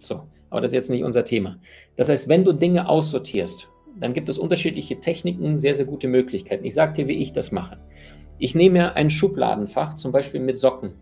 [0.00, 1.58] So, aber das ist jetzt nicht unser Thema.
[1.96, 6.64] Das heißt, wenn du Dinge aussortierst, dann gibt es unterschiedliche Techniken, sehr, sehr gute Möglichkeiten.
[6.64, 7.78] Ich sage dir, wie ich das mache.
[8.38, 10.92] Ich nehme mir ein Schubladenfach, zum Beispiel mit Socken,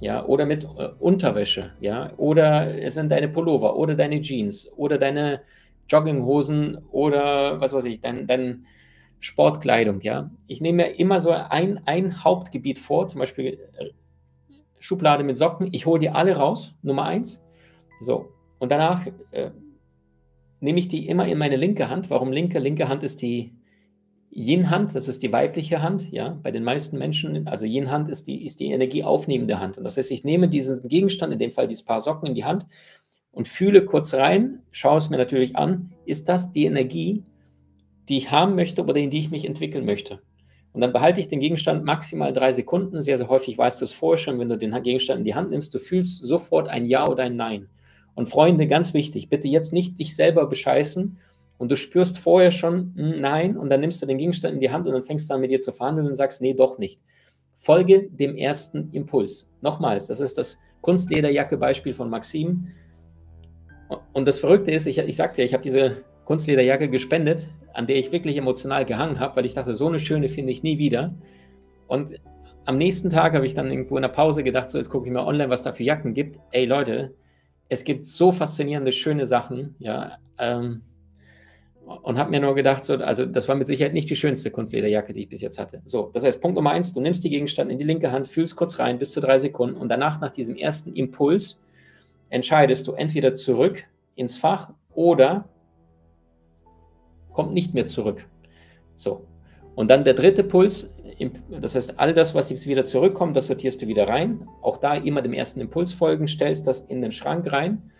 [0.00, 4.98] ja, oder mit äh, Unterwäsche, ja, oder es sind deine Pullover oder deine Jeans oder
[4.98, 5.40] deine
[5.88, 8.66] Jogginghosen oder was weiß ich, dein, dein
[9.18, 10.30] Sportkleidung, ja.
[10.46, 13.90] Ich nehme mir immer so ein, ein Hauptgebiet vor, zum Beispiel äh,
[14.78, 15.68] Schublade mit Socken.
[15.72, 17.44] Ich hole die alle raus, Nummer eins.
[18.00, 18.28] So,
[18.58, 19.50] und danach äh,
[20.60, 22.10] nehme ich die immer in meine linke Hand.
[22.10, 22.58] Warum linke?
[22.58, 23.52] Linke Hand ist die
[24.30, 27.48] Yin-Hand, das ist die weibliche Hand, ja, bei den meisten Menschen.
[27.48, 29.78] Also Yin-Hand ist die, ist die energieaufnehmende Hand.
[29.78, 32.44] Und das heißt, ich nehme diesen Gegenstand, in dem Fall dieses Paar Socken, in die
[32.44, 32.66] Hand
[33.32, 35.92] und fühle kurz rein, schaue es mir natürlich an.
[36.04, 37.24] Ist das die Energie,
[38.08, 40.20] die ich haben möchte oder in die ich mich entwickeln möchte.
[40.72, 43.00] Und dann behalte ich den Gegenstand maximal drei Sekunden.
[43.00, 45.50] Sehr, sehr häufig weißt du es vorher schon, wenn du den Gegenstand in die Hand
[45.50, 47.68] nimmst, du fühlst sofort ein Ja oder ein Nein.
[48.14, 51.18] Und Freunde, ganz wichtig, bitte jetzt nicht dich selber bescheißen
[51.58, 54.70] und du spürst vorher schon hm, Nein und dann nimmst du den Gegenstand in die
[54.70, 57.00] Hand und dann fängst du an mit dir zu verhandeln und sagst, nee, doch nicht.
[57.56, 59.52] Folge dem ersten Impuls.
[59.60, 62.68] Nochmals, das ist das Kunstlederjacke-Beispiel von Maxim.
[64.12, 67.96] Und das Verrückte ist, ich, ich sagte ja, ich habe diese Kunstlederjacke gespendet, an der
[67.96, 71.14] ich wirklich emotional gehangen habe, weil ich dachte, so eine schöne finde ich nie wieder.
[71.88, 72.20] Und
[72.66, 75.12] am nächsten Tag habe ich dann irgendwo in der Pause gedacht, so jetzt gucke ich
[75.12, 76.38] mal online, was da für Jacken gibt.
[76.52, 77.14] Ey Leute,
[77.70, 80.18] es gibt so faszinierende, schöne Sachen, ja.
[80.38, 80.82] Ähm,
[81.88, 85.14] und habe mir nur gedacht, so, also das war mit Sicherheit nicht die schönste Kunstlederjacke,
[85.14, 85.80] die ich bis jetzt hatte.
[85.84, 88.56] So, das heißt, Punkt Nummer eins, du nimmst die Gegenstand in die linke Hand, fühlst
[88.56, 91.60] kurz rein, bis zu drei Sekunden und danach, nach diesem ersten Impuls,
[92.28, 93.84] entscheidest du entweder zurück
[94.16, 95.48] ins Fach oder
[97.32, 98.26] kommt nicht mehr zurück.
[98.94, 99.24] So.
[99.74, 100.92] Und dann der dritte Puls,
[101.48, 104.46] das heißt, all das, was jetzt wieder zurückkommt, das sortierst du wieder rein.
[104.60, 107.90] Auch da immer dem ersten Impuls folgen, stellst das in den Schrank rein.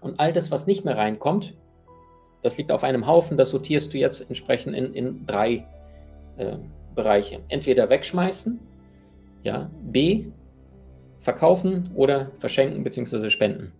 [0.00, 1.54] Und all das, was nicht mehr reinkommt,
[2.46, 5.66] das liegt auf einem Haufen, das sortierst du jetzt entsprechend in, in drei
[6.36, 6.56] äh,
[6.94, 7.40] Bereiche.
[7.48, 8.60] Entweder wegschmeißen,
[9.42, 10.26] ja, B,
[11.18, 13.30] verkaufen oder verschenken bzw.
[13.30, 13.72] spenden.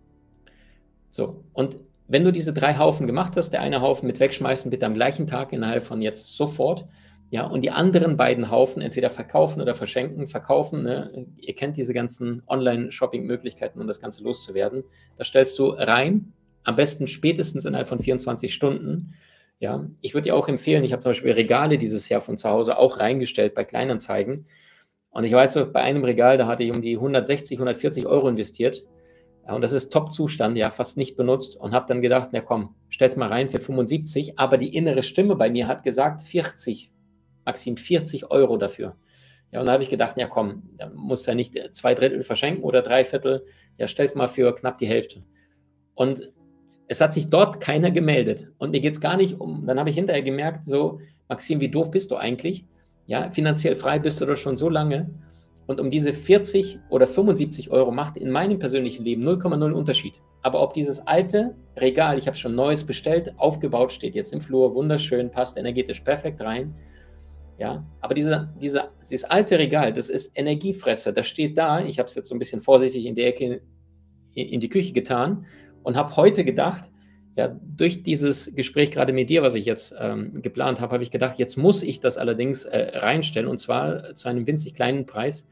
[1.11, 4.85] So, und wenn du diese drei Haufen gemacht hast, der eine Haufen mit wegschmeißen bitte
[4.85, 6.87] am gleichen Tag innerhalb von jetzt sofort,
[7.31, 11.27] ja, und die anderen beiden Haufen entweder verkaufen oder verschenken, verkaufen, ne?
[11.39, 14.83] ihr kennt diese ganzen Online-Shopping-Möglichkeiten, um das Ganze loszuwerden,
[15.19, 16.33] da stellst du rein,
[16.67, 19.15] am besten spätestens innerhalb von 24 Stunden,
[19.59, 22.51] ja, ich würde dir auch empfehlen, ich habe zum Beispiel Regale dieses Jahr von zu
[22.51, 24.47] Hause auch reingestellt bei Kleinanzeigen.
[25.11, 28.85] Und ich weiß, bei einem Regal, da hatte ich um die 160, 140 Euro investiert.
[29.47, 31.57] Ja, und das ist Top-Zustand, ja, fast nicht benutzt.
[31.57, 35.37] Und habe dann gedacht, na komm, stell's mal rein für 75, aber die innere Stimme
[35.37, 36.91] bei mir hat gesagt 40,
[37.45, 38.97] Maxim 40 Euro dafür.
[39.53, 42.23] Ja, und da habe ich gedacht, ja komm, da musst du ja nicht zwei Drittel
[42.25, 43.47] verschenken oder drei Viertel,
[43.79, 45.23] ja, stell's mal für knapp die Hälfte.
[45.95, 46.29] Und
[46.89, 48.49] es hat sich dort keiner gemeldet.
[48.59, 51.69] Und mir geht es gar nicht um, dann habe ich hinterher gemerkt, so, Maxim, wie
[51.69, 52.65] doof bist du eigentlich?
[53.07, 55.11] Ja, finanziell frei bist du doch schon so lange.
[55.67, 60.23] Und um diese 40 oder 75 Euro macht in meinem persönlichen Leben 0,0 Unterschied.
[60.43, 64.75] Aber ob dieses alte Regal, ich habe schon neues bestellt, aufgebaut steht jetzt im Flur,
[64.75, 66.73] wunderschön, passt energetisch perfekt rein.
[67.59, 71.85] Ja, aber diese, diese, dieses alte Regal, das ist Energiefresser, das steht da.
[71.85, 73.63] Ich habe es jetzt so ein bisschen vorsichtig in die Ecke
[74.35, 75.47] in die Küche getan
[75.87, 76.91] und habe heute gedacht,
[77.37, 81.13] ja, durch dieses Gespräch gerade mit dir, was ich jetzt ähm, geplant habe, habe ich
[81.13, 85.47] gedacht, jetzt muss ich das allerdings äh, reinstellen und zwar zu einem winzig kleinen Preis.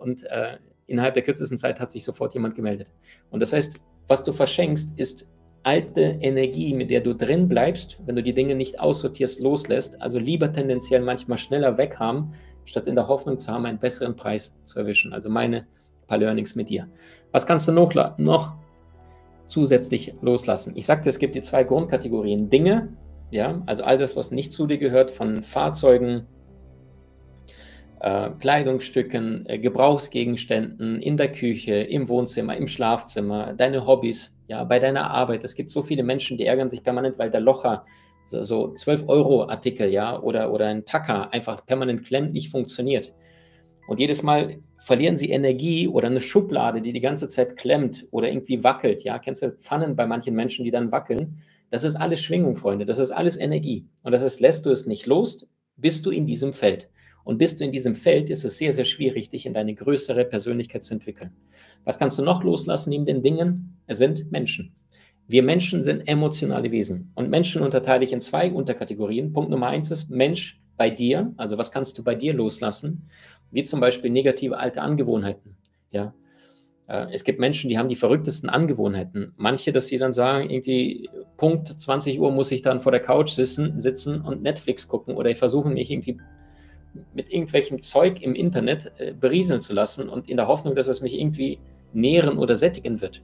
[0.00, 2.90] Und äh, innerhalb der kürzesten Zeit hat sich sofort jemand gemeldet.
[3.28, 5.30] Und das heißt, was du verschenkst, ist
[5.62, 10.00] alte Energie, mit der du drin bleibst, wenn du die Dinge nicht aussortierst, loslässt.
[10.00, 12.32] Also lieber tendenziell manchmal schneller weg haben,
[12.64, 15.12] statt in der Hoffnung zu haben, einen besseren Preis zu erwischen.
[15.12, 15.66] Also meine
[16.06, 16.88] paar Learnings mit dir.
[17.32, 18.56] Was kannst du noch, noch
[19.46, 20.72] zusätzlich loslassen.
[20.76, 22.96] Ich sagte, es gibt die zwei Grundkategorien Dinge,
[23.30, 26.26] ja, also all das, was nicht zu dir gehört, von Fahrzeugen,
[28.00, 34.78] äh, Kleidungsstücken, äh, Gebrauchsgegenständen, in der Küche, im Wohnzimmer, im Schlafzimmer, deine Hobbys, ja, bei
[34.78, 35.44] deiner Arbeit.
[35.44, 37.84] Es gibt so viele Menschen, die ärgern sich permanent, weil der Locher
[38.26, 43.12] so, so 12 Euro Artikel, ja, oder, oder ein Tacker einfach permanent klemmt, nicht funktioniert.
[43.88, 48.28] Und jedes Mal verlieren sie Energie oder eine Schublade, die die ganze Zeit klemmt oder
[48.28, 49.18] irgendwie wackelt, ja.
[49.18, 51.42] Kennst du Pfannen bei manchen Menschen, die dann wackeln?
[51.70, 52.86] Das ist alles Schwingung, Freunde.
[52.86, 53.88] Das ist alles Energie.
[54.04, 56.88] Und das ist, lässt du es nicht los, bist du in diesem Feld.
[57.24, 60.24] Und bist du in diesem Feld, ist es sehr, sehr schwierig, dich in deine größere
[60.24, 61.32] Persönlichkeit zu entwickeln.
[61.82, 63.80] Was kannst du noch loslassen neben den Dingen?
[63.88, 64.72] Es sind Menschen.
[65.26, 67.10] Wir Menschen sind emotionale Wesen.
[67.16, 69.32] Und Menschen unterteile ich in zwei Unterkategorien.
[69.32, 71.32] Punkt Nummer eins ist Mensch bei dir.
[71.36, 73.08] Also was kannst du bei dir loslassen?
[73.50, 75.56] Wie zum Beispiel negative alte Angewohnheiten.
[75.90, 76.14] Ja.
[76.88, 79.32] Äh, es gibt Menschen, die haben die verrücktesten Angewohnheiten.
[79.36, 83.30] Manche, dass sie dann sagen, irgendwie Punkt 20 Uhr muss ich dann vor der Couch
[83.30, 86.18] sitzen, sitzen und Netflix gucken oder ich versuche mich irgendwie
[87.14, 91.00] mit irgendwelchem Zeug im Internet äh, berieseln zu lassen und in der Hoffnung, dass es
[91.00, 91.58] mich irgendwie
[91.92, 93.22] nähren oder sättigen wird.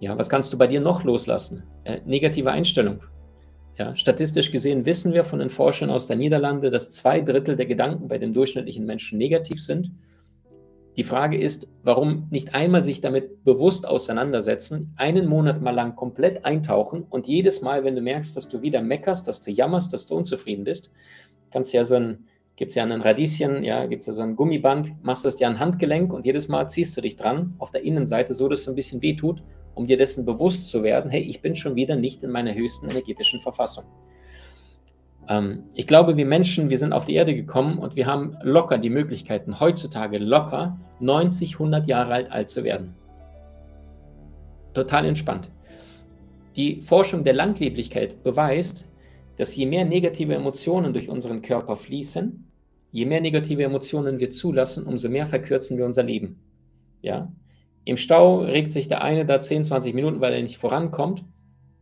[0.00, 1.62] Ja, was kannst du bei dir noch loslassen?
[1.84, 3.00] Äh, negative Einstellung.
[3.78, 7.66] Ja, statistisch gesehen wissen wir von den Forschern aus der Niederlande, dass zwei Drittel der
[7.66, 9.90] Gedanken bei dem durchschnittlichen Menschen negativ sind.
[10.96, 16.46] Die Frage ist, warum nicht einmal sich damit bewusst auseinandersetzen, einen Monat mal lang komplett
[16.46, 20.06] eintauchen und jedes Mal, wenn du merkst, dass du wieder meckerst, dass du jammerst, dass
[20.06, 20.90] du unzufrieden bist,
[21.50, 24.34] kannst ja so ein gibt es ja ein Radieschen, ja, gibt es ja so ein
[24.34, 27.70] Gummiband, machst du das dir an Handgelenk und jedes Mal ziehst du dich dran auf
[27.70, 29.42] der Innenseite, so dass es ein bisschen weh tut,
[29.76, 32.88] um dir dessen bewusst zu werden, hey, ich bin schon wieder nicht in meiner höchsten
[32.90, 33.84] energetischen Verfassung.
[35.28, 38.78] Ähm, ich glaube, wir Menschen, wir sind auf die Erde gekommen und wir haben locker
[38.78, 42.94] die Möglichkeiten, heutzutage locker 90, 100 Jahre alt, alt zu werden.
[44.72, 45.50] Total entspannt.
[46.56, 48.88] Die Forschung der Langleblichkeit beweist,
[49.36, 52.50] dass je mehr negative Emotionen durch unseren Körper fließen,
[52.92, 56.40] je mehr negative Emotionen wir zulassen, umso mehr verkürzen wir unser Leben.
[57.02, 57.30] Ja?
[57.86, 61.24] Im Stau regt sich der eine da 10, 20 Minuten, weil er nicht vorankommt,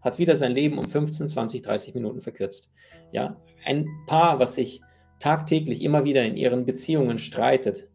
[0.02, 2.70] hat wieder sein Leben um 15, 20, 30 Minuten verkürzt.
[3.10, 3.40] Ja?
[3.64, 4.82] Ein Paar, was sich
[5.18, 7.88] tagtäglich immer wieder in ihren Beziehungen streitet,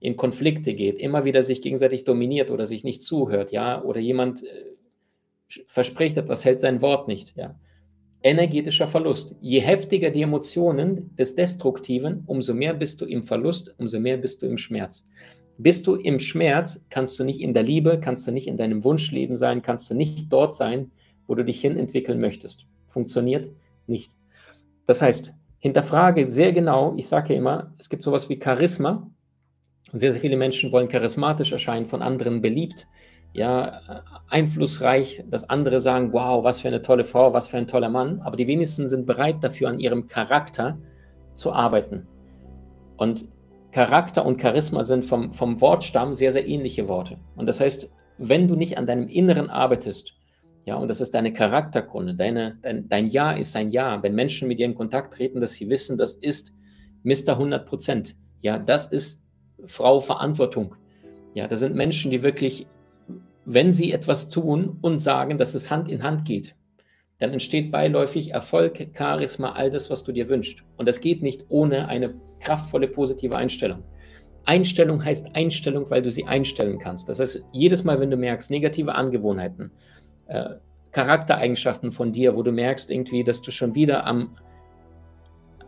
[0.00, 4.42] in Konflikte geht, immer wieder sich gegenseitig dominiert oder sich nicht zuhört, ja, oder jemand
[4.42, 4.64] äh,
[5.66, 7.54] verspricht etwas, hält sein Wort nicht, ja
[8.22, 9.34] energetischer Verlust.
[9.40, 14.42] Je heftiger die Emotionen des Destruktiven, umso mehr bist du im Verlust, umso mehr bist
[14.42, 15.04] du im Schmerz.
[15.62, 18.82] Bist du im Schmerz, kannst du nicht in der Liebe, kannst du nicht in deinem
[18.82, 20.90] Wunschleben sein, kannst du nicht dort sein,
[21.26, 22.66] wo du dich hin entwickeln möchtest.
[22.86, 23.50] Funktioniert
[23.86, 24.12] nicht.
[24.86, 29.10] Das heißt, hinterfrage sehr genau, ich sage ja immer, es gibt sowas wie Charisma.
[29.92, 32.86] Und sehr, sehr viele Menschen wollen charismatisch erscheinen, von anderen beliebt
[33.32, 37.88] ja, einflussreich, dass andere sagen, wow, was für eine tolle Frau, was für ein toller
[37.88, 40.78] Mann, aber die wenigsten sind bereit dafür, an ihrem Charakter
[41.34, 42.06] zu arbeiten.
[42.96, 43.28] Und
[43.72, 47.18] Charakter und Charisma sind vom, vom Wortstamm sehr, sehr ähnliche Worte.
[47.36, 50.14] Und das heißt, wenn du nicht an deinem Inneren arbeitest,
[50.64, 54.48] ja, und das ist deine Charakterkunde, deine, dein, dein Ja ist ein Ja, wenn Menschen
[54.48, 56.52] mit dir in Kontakt treten, dass sie wissen, das ist
[57.02, 57.32] Mr.
[57.32, 58.16] 100 Prozent.
[58.42, 59.22] Ja, das ist
[59.66, 60.74] Frau Verantwortung.
[61.34, 62.66] Ja, das sind Menschen, die wirklich
[63.44, 66.54] wenn sie etwas tun und sagen, dass es Hand in Hand geht,
[67.18, 70.62] dann entsteht beiläufig Erfolg, Charisma, all das, was du dir wünschst.
[70.76, 73.82] Und das geht nicht ohne eine kraftvolle positive Einstellung.
[74.44, 77.08] Einstellung heißt Einstellung, weil du sie einstellen kannst.
[77.08, 79.70] Das heißt, jedes Mal, wenn du merkst, negative Angewohnheiten,
[80.26, 80.54] äh,
[80.92, 84.36] Charaktereigenschaften von dir, wo du merkst irgendwie, dass du schon wieder am,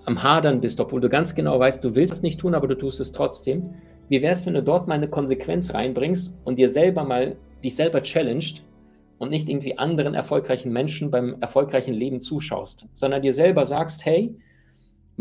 [0.07, 2.77] am Hadern bist, obwohl du ganz genau weißt, du willst es nicht tun, aber du
[2.77, 3.75] tust es trotzdem.
[4.09, 7.77] Wie wäre es, wenn du dort mal eine Konsequenz reinbringst und dir selber mal dich
[7.77, 8.65] selber challenged
[9.19, 14.35] und nicht irgendwie anderen erfolgreichen Menschen beim erfolgreichen Leben zuschaust, sondern dir selber sagst, hey,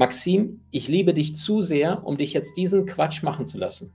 [0.02, 3.94] Maxim, ich liebe dich zu sehr, um dich jetzt diesen Quatsch machen zu lassen.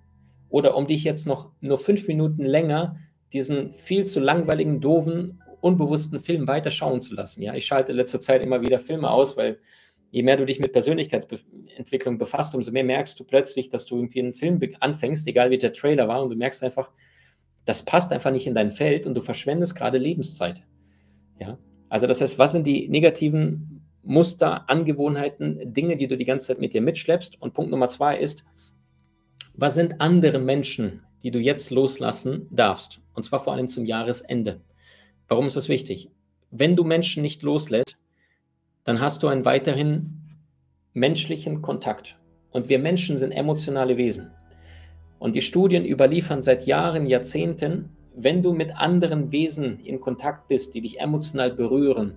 [0.48, 3.00] Oder um dich jetzt noch nur fünf Minuten länger
[3.32, 7.42] diesen viel zu langweiligen, doofen, unbewussten Film weiter schauen zu lassen.
[7.42, 9.58] Ja, ich schalte in letzter Zeit immer wieder Filme aus, weil
[10.12, 14.20] je mehr du dich mit Persönlichkeitsentwicklung befasst, umso mehr merkst du plötzlich, dass du irgendwie
[14.20, 16.92] einen Film anfängst, egal wie der Trailer war, und du merkst einfach,
[17.64, 20.62] das passt einfach nicht in dein Feld und du verschwendest gerade Lebenszeit.
[21.40, 21.58] Ja?
[21.88, 23.75] Also das heißt, was sind die negativen
[24.06, 27.40] Muster, Angewohnheiten, Dinge, die du die ganze Zeit mit dir mitschleppst?
[27.42, 28.44] Und Punkt Nummer zwei ist,
[29.54, 33.00] was sind andere Menschen, die du jetzt loslassen darfst?
[33.14, 34.60] Und zwar vor allem zum Jahresende.
[35.28, 36.10] Warum ist das wichtig?
[36.50, 37.98] Wenn du Menschen nicht loslässt,
[38.84, 40.22] dann hast du einen weiterhin
[40.92, 42.16] menschlichen Kontakt.
[42.50, 44.30] Und wir Menschen sind emotionale Wesen.
[45.18, 50.74] Und die Studien überliefern seit Jahren, Jahrzehnten, wenn du mit anderen Wesen in Kontakt bist,
[50.74, 52.16] die dich emotional berühren,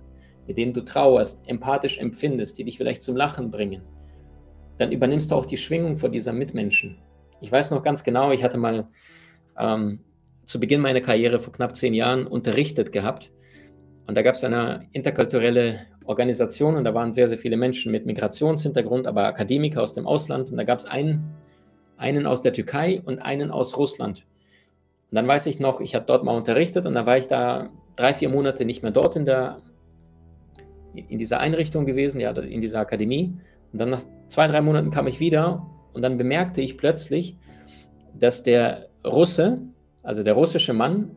[0.50, 3.82] mit denen du trauerst, empathisch empfindest, die dich vielleicht zum Lachen bringen,
[4.78, 6.98] dann übernimmst du auch die Schwingung vor dieser Mitmenschen.
[7.40, 8.88] Ich weiß noch ganz genau, ich hatte mal
[9.56, 10.00] ähm,
[10.46, 13.30] zu Beginn meiner Karriere vor knapp zehn Jahren unterrichtet gehabt.
[14.08, 18.04] Und da gab es eine interkulturelle Organisation und da waren sehr, sehr viele Menschen mit
[18.04, 20.50] Migrationshintergrund, aber Akademiker aus dem Ausland.
[20.50, 21.32] Und da gab es einen,
[21.96, 24.26] einen aus der Türkei und einen aus Russland.
[25.12, 27.70] Und dann weiß ich noch, ich habe dort mal unterrichtet und dann war ich da
[27.94, 29.60] drei, vier Monate nicht mehr dort in, der,
[30.94, 33.36] in dieser Einrichtung gewesen, ja, in dieser Akademie.
[33.72, 37.36] Und dann nach zwei, drei Monaten kam ich wieder und dann bemerkte ich plötzlich,
[38.18, 39.58] dass der Russe,
[40.02, 41.16] also der russische Mann,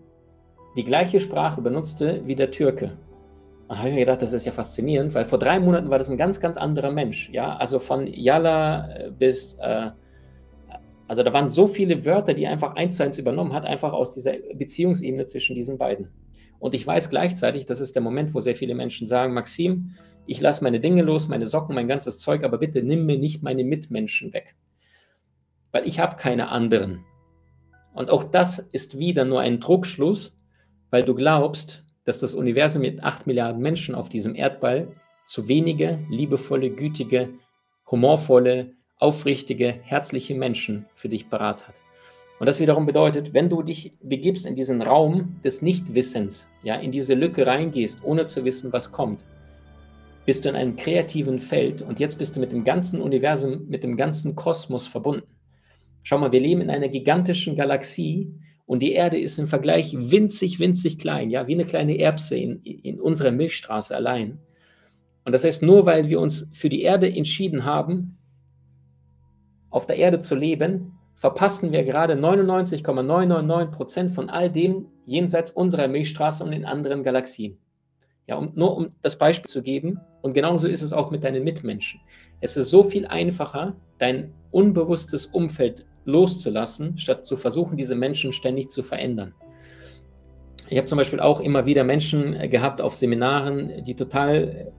[0.76, 2.98] die gleiche Sprache benutzte wie der Türke.
[3.70, 6.10] Da habe ich mir gedacht, das ist ja faszinierend, weil vor drei Monaten war das
[6.10, 7.30] ein ganz, ganz anderer Mensch.
[7.32, 9.90] Ja, also von Yalla bis, äh,
[11.08, 13.94] also da waren so viele Wörter, die er einfach eins zu eins übernommen hat, einfach
[13.94, 16.10] aus dieser Beziehungsebene zwischen diesen beiden.
[16.64, 20.40] Und ich weiß gleichzeitig, das ist der Moment, wo sehr viele Menschen sagen, Maxim, ich
[20.40, 23.66] lasse meine Dinge los, meine Socken, mein ganzes Zeug, aber bitte nimm mir nicht meine
[23.66, 24.56] Mitmenschen weg.
[25.74, 27.04] Weil ich habe keine anderen.
[27.94, 30.40] Und auch das ist wieder nur ein Druckschluss,
[30.90, 34.88] weil du glaubst, dass das Universum mit acht Milliarden Menschen auf diesem Erdball
[35.26, 37.28] zu wenige liebevolle, gütige,
[37.92, 41.83] humorvolle, aufrichtige, herzliche Menschen für dich parat hat.
[42.40, 46.92] Und das wiederum bedeutet, wenn du dich begibst in diesen Raum des Nichtwissens, ja, in
[46.92, 49.26] diese Lücke reingehst, ohne zu wissen, was kommt,
[50.26, 53.84] bist du in einem kreativen Feld und jetzt bist du mit dem ganzen Universum, mit
[53.84, 55.28] dem ganzen Kosmos verbunden.
[56.02, 58.34] Schau mal, wir leben in einer gigantischen Galaxie
[58.66, 62.62] und die Erde ist im Vergleich winzig, winzig klein, ja, wie eine kleine Erbse in,
[62.64, 64.40] in unserer Milchstraße allein.
[65.26, 68.18] Und das heißt, nur weil wir uns für die Erde entschieden haben,
[69.70, 70.94] auf der Erde zu leben,
[71.24, 77.58] verpassen wir gerade 99,999 Prozent von all dem jenseits unserer Milchstraße und in anderen Galaxien.
[78.28, 81.46] Ja, um, nur um das Beispiel zu geben, und genauso ist es auch mit deinen
[81.46, 82.02] Mitmenschen.
[82.42, 88.68] Es ist so viel einfacher, dein unbewusstes Umfeld loszulassen, statt zu versuchen, diese Menschen ständig
[88.68, 89.34] zu verändern.
[90.68, 94.74] Ich habe zum Beispiel auch immer wieder Menschen äh, gehabt auf Seminaren, die total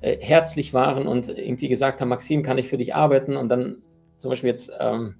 [0.00, 3.36] äh, herzlich waren und irgendwie gesagt haben, Maxim, kann ich für dich arbeiten?
[3.36, 3.82] Und dann
[4.16, 5.14] zum Beispiel jetzt ähm,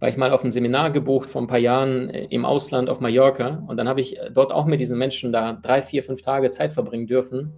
[0.00, 3.00] war ich mal auf ein Seminar gebucht vor ein paar Jahren äh, im Ausland auf
[3.00, 3.62] Mallorca.
[3.66, 6.50] Und dann habe ich äh, dort auch mit diesen Menschen da drei, vier, fünf Tage
[6.50, 7.52] Zeit verbringen dürfen.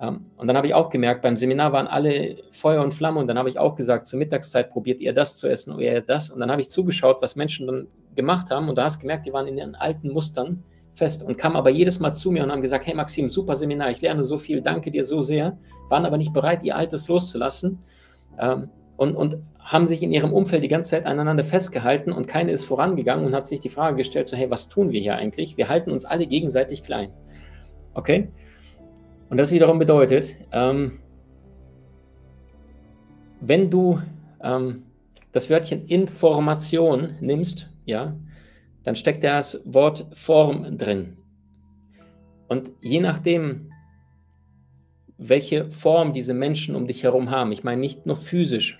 [0.00, 3.18] Ähm, und dann habe ich auch gemerkt, beim Seminar waren alle Feuer und Flamme.
[3.18, 6.00] Und dann habe ich auch gesagt, zur Mittagszeit probiert ihr das zu essen oder ihr
[6.00, 6.30] das.
[6.30, 8.68] Und dann habe ich zugeschaut, was Menschen dann gemacht haben.
[8.68, 11.98] Und da hast gemerkt, die waren in ihren alten Mustern fest und kamen aber jedes
[11.98, 14.92] Mal zu mir und haben gesagt, hey Maxim, super Seminar, ich lerne so viel, danke
[14.92, 15.58] dir so sehr,
[15.88, 17.80] waren aber nicht bereit, ihr Altes loszulassen.
[18.38, 22.52] Ähm, und, und haben sich in ihrem Umfeld die ganze Zeit aneinander festgehalten und keine
[22.52, 25.56] ist vorangegangen und hat sich die Frage gestellt, so hey, was tun wir hier eigentlich?
[25.56, 27.12] Wir halten uns alle gegenseitig klein.
[27.94, 28.28] Okay?
[29.30, 31.00] Und das wiederum bedeutet, ähm,
[33.40, 34.00] wenn du
[34.42, 34.84] ähm,
[35.32, 38.14] das Wörtchen Information nimmst, ja,
[38.84, 41.16] dann steckt das Wort Form drin.
[42.48, 43.70] Und je nachdem,
[45.16, 48.78] welche Form diese Menschen um dich herum haben, ich meine nicht nur physisch,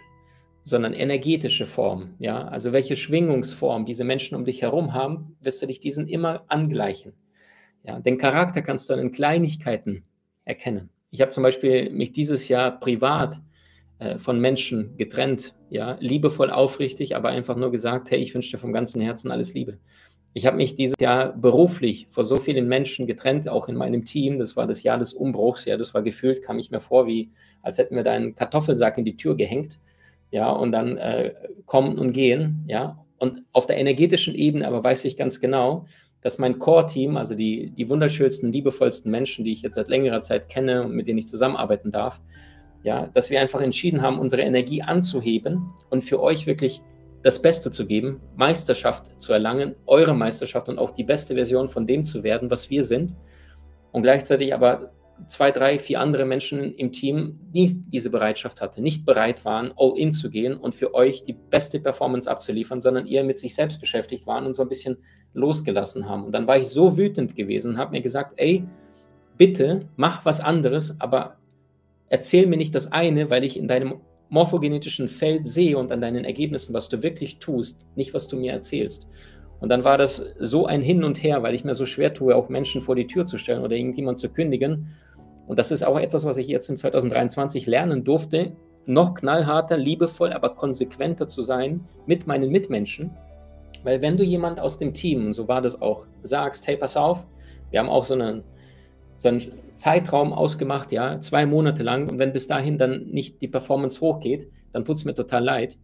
[0.65, 5.67] sondern energetische Form, ja, also welche Schwingungsform diese Menschen um dich herum haben, wirst du
[5.67, 7.13] dich diesen immer angleichen.
[7.85, 10.05] Ja, den Charakter kannst du dann in Kleinigkeiten
[10.45, 10.89] erkennen.
[11.11, 13.41] Ich habe zum Beispiel mich dieses Jahr privat
[13.99, 18.59] äh, von Menschen getrennt, ja, liebevoll, aufrichtig, aber einfach nur gesagt, hey, ich wünsche dir
[18.59, 19.79] vom ganzen Herzen alles Liebe.
[20.33, 24.41] Ich habe mich dieses Jahr beruflich vor so vielen Menschen getrennt, auch in meinem Team.
[24.41, 25.65] Das war das Jahr des Umbruchs.
[25.65, 27.31] Ja, das war gefühlt, kam ich mir vor, wie
[27.63, 29.79] als hätten wir da einen Kartoffelsack in die Tür gehängt.
[30.35, 31.33] Ja, und dann äh,
[31.65, 32.65] kommen und gehen.
[32.67, 35.87] Ja, und auf der energetischen Ebene aber weiß ich ganz genau,
[36.23, 40.49] dass mein Core-Team, also die, die wunderschönsten, liebevollsten Menschen, die ich jetzt seit längerer Zeit
[40.49, 42.21] kenne und mit denen ich zusammenarbeiten darf,
[42.83, 46.83] ja, dass wir einfach entschieden haben, unsere Energie anzuheben und für euch wirklich
[47.23, 51.87] das Beste zu geben, Meisterschaft zu erlangen, eure Meisterschaft und auch die beste Version von
[51.87, 53.15] dem zu werden, was wir sind.
[53.93, 54.91] Und gleichzeitig aber
[55.27, 59.95] zwei, drei, vier andere Menschen im Team nicht diese Bereitschaft hatten, nicht bereit waren, all
[59.97, 63.81] in zu gehen und für euch die beste Performance abzuliefern, sondern eher mit sich selbst
[63.81, 64.99] beschäftigt waren und so ein bisschen
[65.33, 66.25] losgelassen haben.
[66.25, 68.65] Und dann war ich so wütend gewesen und habe mir gesagt, ey,
[69.37, 71.37] bitte mach was anderes, aber
[72.09, 76.25] erzähl mir nicht das eine, weil ich in deinem morphogenetischen Feld sehe und an deinen
[76.25, 79.09] Ergebnissen, was du wirklich tust, nicht was du mir erzählst.
[79.61, 82.35] Und dann war das so ein Hin und Her, weil ich mir so schwer tue,
[82.35, 84.93] auch Menschen vor die Tür zu stellen oder irgendjemand zu kündigen.
[85.47, 90.33] Und das ist auch etwas, was ich jetzt in 2023 lernen durfte, noch knallharter, liebevoll,
[90.33, 93.11] aber konsequenter zu sein mit meinen Mitmenschen.
[93.83, 96.97] Weil wenn du jemand aus dem Team, und so war das auch, sagst, hey, pass
[96.97, 97.27] auf,
[97.71, 98.43] wir haben auch so einen
[99.17, 99.43] so einen
[99.77, 102.11] Zeitraum ausgemacht, ja, zwei Monate lang.
[102.11, 105.79] Und wenn bis dahin dann nicht die Performance hochgeht, dann tut es mir total leid.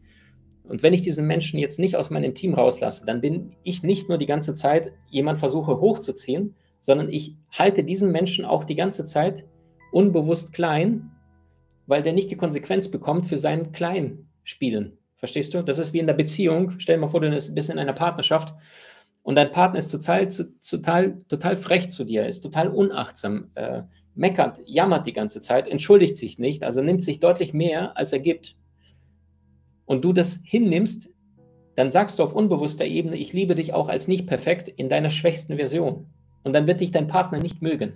[0.64, 4.08] Und wenn ich diesen Menschen jetzt nicht aus meinem Team rauslasse, dann bin ich nicht
[4.08, 9.04] nur die ganze Zeit jemand versuche hochzuziehen, sondern ich halte diesen Menschen auch die ganze
[9.04, 9.44] Zeit
[9.92, 11.10] unbewusst klein,
[11.86, 14.98] weil der nicht die Konsequenz bekommt für sein Kleinspielen.
[15.16, 15.62] Verstehst du?
[15.62, 16.78] Das ist wie in der Beziehung.
[16.78, 18.54] Stell dir mal vor, du bist in einer Partnerschaft
[19.22, 23.82] und dein Partner ist total, total, total frech zu dir, ist total unachtsam, äh,
[24.14, 28.20] meckert, jammert die ganze Zeit, entschuldigt sich nicht, also nimmt sich deutlich mehr, als er
[28.20, 28.56] gibt.
[29.84, 31.10] Und du das hinnimmst,
[31.74, 35.10] dann sagst du auf unbewusster Ebene, ich liebe dich auch als nicht perfekt in deiner
[35.10, 36.06] schwächsten Version.
[36.42, 37.94] Und dann wird dich dein Partner nicht mögen.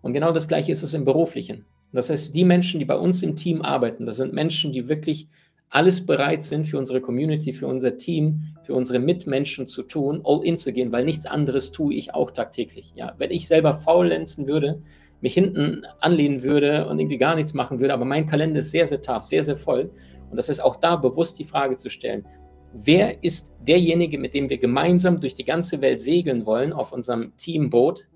[0.00, 1.64] Und genau das Gleiche ist es im Beruflichen.
[1.92, 5.28] Das heißt, die Menschen, die bei uns im Team arbeiten, das sind Menschen, die wirklich
[5.68, 10.44] alles bereit sind, für unsere Community, für unser Team, für unsere Mitmenschen zu tun, all
[10.44, 12.92] in zu gehen, weil nichts anderes tue ich auch tagtäglich.
[12.94, 14.82] Ja, wenn ich selber faulenzen würde,
[15.22, 18.86] mich hinten anlehnen würde und irgendwie gar nichts machen würde, aber mein Kalender ist sehr,
[18.86, 19.90] sehr tough, sehr, sehr voll.
[20.30, 22.26] Und das ist auch da bewusst die Frage zu stellen,
[22.74, 27.36] wer ist derjenige, mit dem wir gemeinsam durch die ganze Welt segeln wollen auf unserem
[27.36, 28.06] Teamboot?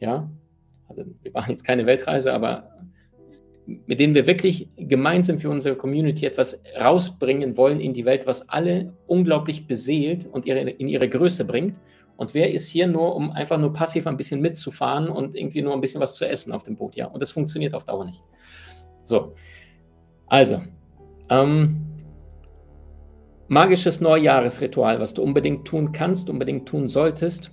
[0.00, 0.30] Ja,
[0.88, 2.68] also wir machen jetzt keine Weltreise, aber
[3.86, 8.48] mit denen wir wirklich gemeinsam für unsere Community etwas rausbringen wollen in die Welt, was
[8.48, 11.78] alle unglaublich beseelt und ihre, in ihre Größe bringt.
[12.16, 15.72] Und wer ist hier nur, um einfach nur passiv ein bisschen mitzufahren und irgendwie nur
[15.72, 16.96] ein bisschen was zu essen auf dem Boot?
[16.96, 18.22] Ja, und das funktioniert auf Dauer nicht.
[19.04, 19.34] So,
[20.26, 20.60] also,
[21.30, 21.89] ähm,
[23.50, 27.50] magisches Neujahresritual, was du unbedingt tun kannst, unbedingt tun solltest,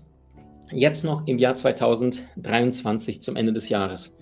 [0.72, 4.16] jetzt noch im Jahr 2023 zum Ende des Jahres.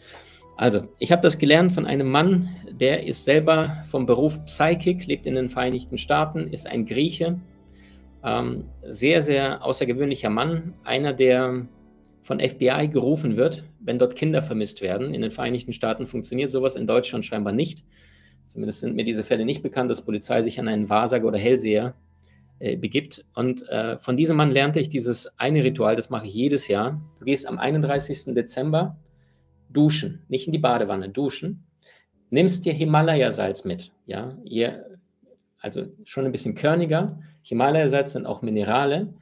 [0.56, 5.26] Also, ich habe das gelernt von einem Mann, der ist selber vom Beruf Psychic, lebt
[5.26, 7.42] in den Vereinigten Staaten, ist ein Grieche.
[8.24, 11.68] Ähm, sehr, sehr außergewöhnlicher Mann, einer, der
[12.22, 15.14] von FBI gerufen wird, wenn dort Kinder vermisst werden.
[15.14, 17.84] In den Vereinigten Staaten funktioniert sowas, in Deutschland scheinbar nicht.
[18.48, 21.94] Zumindest sind mir diese Fälle nicht bekannt, dass Polizei sich an einen Wahrsager oder Hellseher
[22.60, 23.26] äh, begibt.
[23.34, 27.02] Und äh, von diesem Mann lernte ich dieses eine Ritual, das mache ich jedes Jahr.
[27.20, 28.34] Du gehst am 31.
[28.34, 28.98] Dezember
[29.70, 31.66] duschen, nicht in die Badewanne, duschen.
[32.30, 34.98] Nimmst dir Himalaya-Salz mit, ja, ihr,
[35.60, 37.20] also schon ein bisschen körniger.
[37.44, 39.14] Himalaya-Salz sind auch Minerale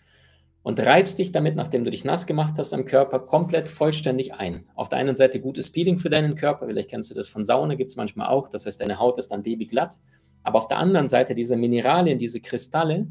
[0.63, 4.65] und reibst dich damit, nachdem du dich nass gemacht hast am Körper, komplett vollständig ein.
[4.75, 7.75] Auf der einen Seite gutes Peeling für deinen Körper, vielleicht kennst du das von Sauna,
[7.75, 9.97] gibt es manchmal auch, das heißt, deine Haut ist dann babyglatt.
[10.41, 13.07] Aber auf der anderen Seite diese Mineralien, diese Kristalle,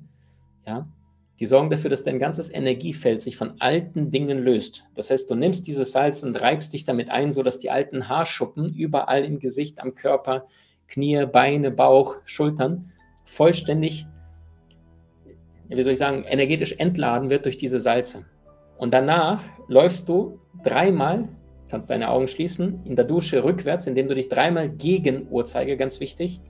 [0.67, 0.89] ja,
[1.39, 4.85] die sorgen dafür, dass dein ganzes Energiefeld sich von alten Dingen löst.
[4.95, 8.73] Das heißt, du nimmst dieses Salz und reibst dich damit ein, sodass die alten Haarschuppen
[8.75, 10.47] überall im Gesicht, am Körper,
[10.89, 12.93] Knie, Beine, Bauch, Schultern
[13.25, 14.07] vollständig,
[15.77, 18.25] wie soll ich sagen, energetisch entladen wird durch diese Salze.
[18.79, 21.29] Und danach läufst du dreimal,
[21.69, 26.01] kannst deine Augen schließen, in der Dusche rückwärts, indem du dich dreimal gegen Uhrzeiger, ganz
[26.01, 26.41] wichtig,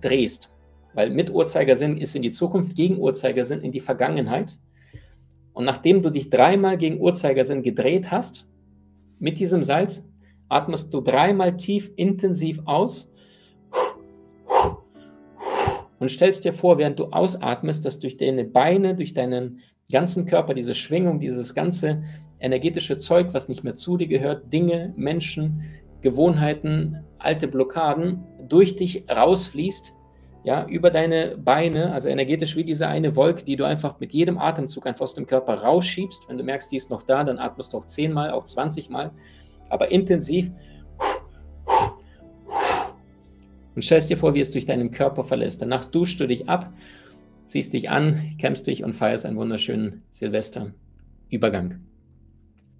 [0.00, 0.52] drehst.
[0.94, 4.58] Weil mit Uhrzeigersinn ist in die Zukunft, gegen Uhrzeigersinn in die Vergangenheit.
[5.52, 8.46] Und nachdem du dich dreimal gegen Uhrzeigersinn gedreht hast,
[9.18, 10.06] mit diesem Salz,
[10.48, 13.12] atmest du dreimal tief intensiv aus
[15.98, 20.54] und stellst dir vor, während du ausatmest, dass durch deine Beine, durch deinen ganzen Körper
[20.54, 22.02] diese Schwingung, dieses ganze
[22.38, 25.62] energetische Zeug, was nicht mehr zu dir gehört, Dinge, Menschen,
[26.02, 29.96] Gewohnheiten, alte Blockaden, durch dich rausfließt
[30.46, 34.38] ja, über deine Beine, also energetisch wie diese eine Wolke, die du einfach mit jedem
[34.38, 36.28] Atemzug einfach aus dem Körper rausschiebst.
[36.28, 39.10] Wenn du merkst, die ist noch da, dann atmest du auch zehnmal, auch 20 Mal,
[39.70, 40.52] aber intensiv.
[43.76, 45.62] Und stellst dir vor, wie es durch deinen Körper verlässt.
[45.62, 46.72] Danach duschst du dich ab,
[47.44, 51.78] ziehst dich an, kämmst dich und feierst einen wunderschönen Silvesterübergang.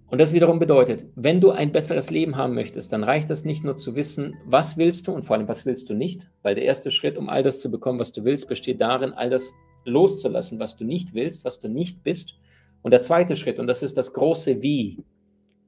[0.08, 3.62] Und das wiederum bedeutet, wenn du ein besseres Leben haben möchtest, dann reicht es nicht
[3.62, 6.64] nur zu wissen, was willst du und vor allem, was willst du nicht, weil der
[6.64, 9.52] erste Schritt, um all das zu bekommen, was du willst, besteht darin, all das
[9.84, 12.34] loszulassen, was du nicht willst, was du nicht bist.
[12.82, 15.04] Und der zweite Schritt, und das ist das große Wie,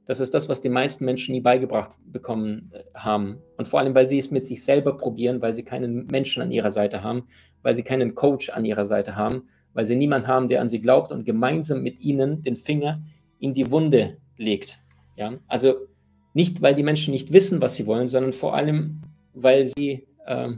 [0.08, 3.42] das ist das, was die meisten Menschen nie beigebracht bekommen äh, haben.
[3.58, 6.50] Und vor allem, weil sie es mit sich selber probieren, weil sie keinen Menschen an
[6.50, 7.28] ihrer Seite haben,
[7.62, 9.42] weil sie keinen Coach an ihrer Seite haben,
[9.74, 13.02] weil sie niemanden haben, der an sie glaubt und gemeinsam mit ihnen den Finger
[13.38, 14.78] in die Wunde legt.
[15.16, 15.34] Ja?
[15.46, 15.74] Also
[16.32, 19.02] nicht, weil die Menschen nicht wissen, was sie wollen, sondern vor allem,
[19.34, 20.48] weil sie äh,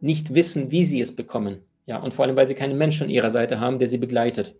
[0.00, 1.58] nicht wissen, wie sie es bekommen.
[1.84, 1.98] Ja?
[1.98, 4.56] Und vor allem, weil sie keinen Menschen an ihrer Seite haben, der sie begleitet.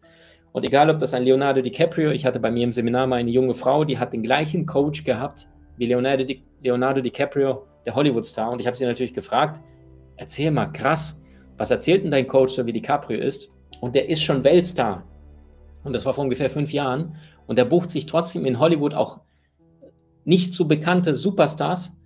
[0.53, 3.31] Und egal, ob das ein Leonardo DiCaprio, ich hatte bei mir im Seminar mal eine
[3.31, 8.51] junge Frau, die hat den gleichen Coach gehabt wie Leonardo, Di, Leonardo DiCaprio, der Hollywood-Star.
[8.51, 9.63] Und ich habe sie natürlich gefragt,
[10.17, 11.21] erzähl mal, krass,
[11.57, 13.51] was erzählt denn dein Coach, so wie DiCaprio ist?
[13.81, 15.05] Und der ist schon Weltstar.
[15.85, 17.17] Und das war vor ungefähr fünf Jahren.
[17.47, 19.21] Und er bucht sich trotzdem in Hollywood auch
[20.25, 21.97] nicht so bekannte Superstars,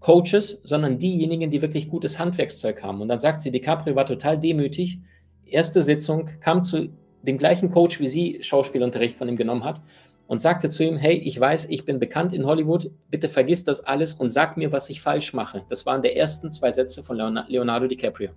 [0.00, 3.00] Coaches, sondern diejenigen, die wirklich gutes Handwerkszeug haben.
[3.00, 5.00] Und dann sagt sie, DiCaprio war total demütig.
[5.46, 6.90] Erste Sitzung, kam zu
[7.26, 9.80] dem gleichen Coach, wie sie Schauspielunterricht von ihm genommen hat
[10.26, 13.80] und sagte zu ihm, hey, ich weiß, ich bin bekannt in Hollywood, bitte vergiss das
[13.80, 15.62] alles und sag mir, was ich falsch mache.
[15.68, 18.30] Das waren die ersten zwei Sätze von Leonardo DiCaprio.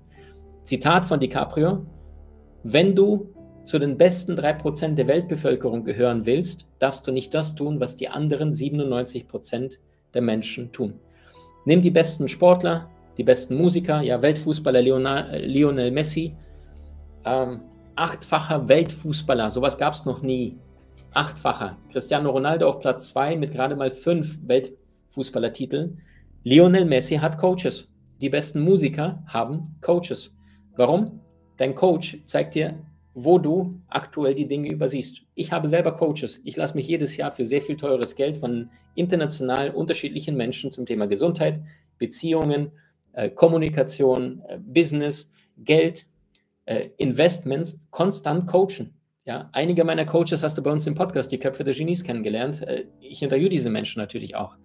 [0.63, 1.85] Zitat von DiCaprio,
[2.63, 3.33] wenn du
[3.63, 8.07] zu den besten 3% der Weltbevölkerung gehören willst, darfst du nicht das tun, was die
[8.07, 9.77] anderen 97%
[10.13, 10.93] der Menschen tun.
[11.65, 16.35] Nimm die besten Sportler, die besten Musiker, ja, Weltfußballer Lionel Messi,
[17.25, 17.61] ähm,
[17.97, 20.57] achtfacher Weltfußballer, sowas gab es noch nie
[21.13, 21.77] achtfacher.
[21.91, 25.99] Cristiano Ronaldo auf Platz zwei mit gerade mal fünf Weltfußballertiteln.
[26.43, 27.89] Lionel Messi hat Coaches.
[28.21, 30.35] Die besten Musiker haben Coaches.
[30.75, 31.19] Warum?
[31.57, 32.79] Dein Coach zeigt dir,
[33.15, 35.23] wo du aktuell die Dinge übersiehst.
[35.33, 36.39] Ich habe selber Coaches.
[36.43, 40.85] Ich lasse mich jedes Jahr für sehr viel teures Geld von international unterschiedlichen Menschen zum
[40.85, 41.61] Thema Gesundheit,
[41.97, 42.71] Beziehungen,
[43.13, 46.05] äh, Kommunikation, äh, Business, Geld,
[46.67, 48.93] äh, Investments konstant coachen.
[49.25, 52.61] Ja, einige meiner Coaches hast du bei uns im Podcast, die Köpfe der Genies, kennengelernt.
[52.61, 54.55] Äh, ich interviewe diese Menschen natürlich auch.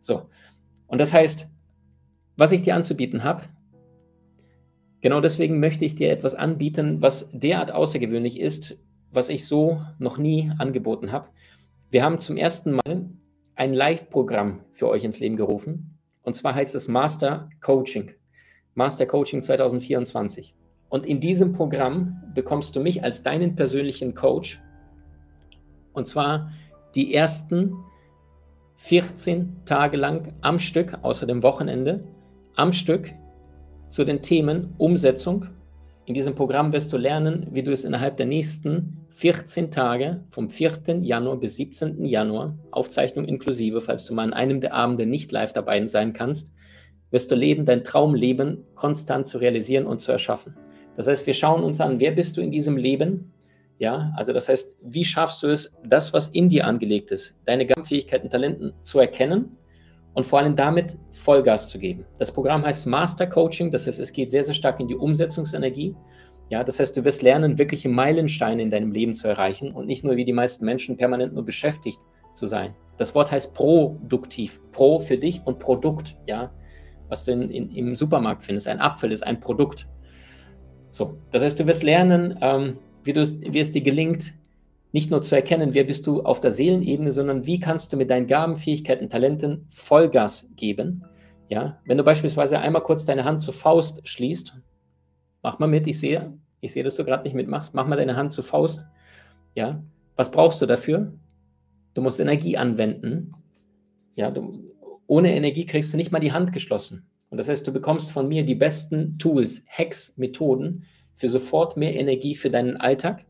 [0.00, 0.28] So.
[0.86, 1.48] Und das heißt,
[2.36, 3.42] was ich dir anzubieten habe,
[5.00, 8.78] genau deswegen möchte ich dir etwas anbieten, was derart außergewöhnlich ist,
[9.10, 11.28] was ich so noch nie angeboten habe.
[11.90, 13.10] Wir haben zum ersten Mal
[13.56, 15.98] ein Live-Programm für euch ins Leben gerufen.
[16.22, 18.12] Und zwar heißt es Master Coaching.
[18.74, 20.54] Master Coaching 2024.
[20.88, 24.60] Und in diesem Programm bekommst du mich als deinen persönlichen Coach.
[25.92, 26.50] Und zwar
[26.94, 27.74] die ersten
[28.76, 32.04] 14 Tage lang am Stück, außer dem Wochenende,
[32.54, 33.12] am Stück
[33.88, 35.46] zu den Themen Umsetzung.
[36.06, 40.48] In diesem Programm wirst du lernen, wie du es innerhalb der nächsten 14 Tage, vom
[40.48, 41.00] 4.
[41.00, 42.04] Januar bis 17.
[42.04, 46.52] Januar, Aufzeichnung inklusive, falls du mal an einem der Abende nicht live dabei sein kannst,
[47.10, 50.54] wirst du leben, dein Traumleben konstant zu realisieren und zu erschaffen.
[50.98, 53.32] Das heißt, wir schauen uns an, wer bist du in diesem Leben?
[53.78, 57.66] Ja, also das heißt, wie schaffst du es, das, was in dir angelegt ist, deine
[57.66, 59.56] Gabenfähigkeiten, Talenten zu erkennen
[60.14, 62.04] und vor allem damit Vollgas zu geben.
[62.18, 65.94] Das Programm heißt Master Coaching, das heißt, es geht sehr, sehr stark in die Umsetzungsenergie.
[66.50, 70.02] Ja, das heißt, du wirst lernen, wirkliche Meilensteine in deinem Leben zu erreichen und nicht
[70.02, 72.00] nur wie die meisten Menschen permanent nur beschäftigt
[72.32, 72.74] zu sein.
[72.96, 74.60] Das Wort heißt produktiv.
[74.72, 76.50] Pro für dich und Produkt, ja,
[77.08, 78.66] was du in, in, im Supermarkt findest.
[78.66, 79.86] Ein Apfel ist ein Produkt.
[80.98, 84.34] So, das heißt, du wirst lernen, ähm, wie, wie es dir gelingt,
[84.90, 88.10] nicht nur zu erkennen, wer bist du auf der Seelenebene, sondern wie kannst du mit
[88.10, 91.04] deinen Gaben, Fähigkeiten, Talenten Vollgas geben.
[91.48, 94.56] Ja, wenn du beispielsweise einmal kurz deine Hand zur Faust schließt,
[95.44, 98.16] mach mal mit, ich sehe, ich sehe, dass du gerade nicht mitmachst, mach mal deine
[98.16, 98.84] Hand zur Faust.
[99.54, 99.80] Ja,
[100.16, 101.12] was brauchst du dafür?
[101.94, 103.36] Du musst Energie anwenden.
[104.16, 104.64] Ja, du,
[105.06, 107.08] ohne Energie kriegst du nicht mal die Hand geschlossen.
[107.30, 111.94] Und das heißt, du bekommst von mir die besten Tools, Hacks, Methoden für sofort mehr
[111.94, 113.24] Energie für deinen Alltag.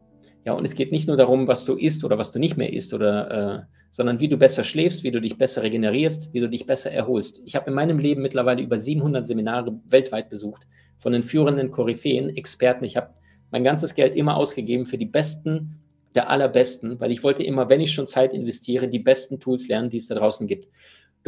[0.45, 2.73] Ja, und es geht nicht nur darum, was du isst oder was du nicht mehr
[2.73, 6.49] isst, oder, äh, sondern wie du besser schläfst, wie du dich besser regenerierst, wie du
[6.49, 7.43] dich besser erholst.
[7.45, 10.67] Ich habe in meinem Leben mittlerweile über 700 Seminare weltweit besucht
[10.99, 12.85] von den führenden Koryphäen, Experten.
[12.85, 13.11] Ich habe
[13.51, 15.81] mein ganzes Geld immer ausgegeben für die besten
[16.15, 19.91] der allerbesten, weil ich wollte immer, wenn ich schon Zeit investiere, die besten Tools lernen,
[19.91, 20.69] die es da draußen gibt.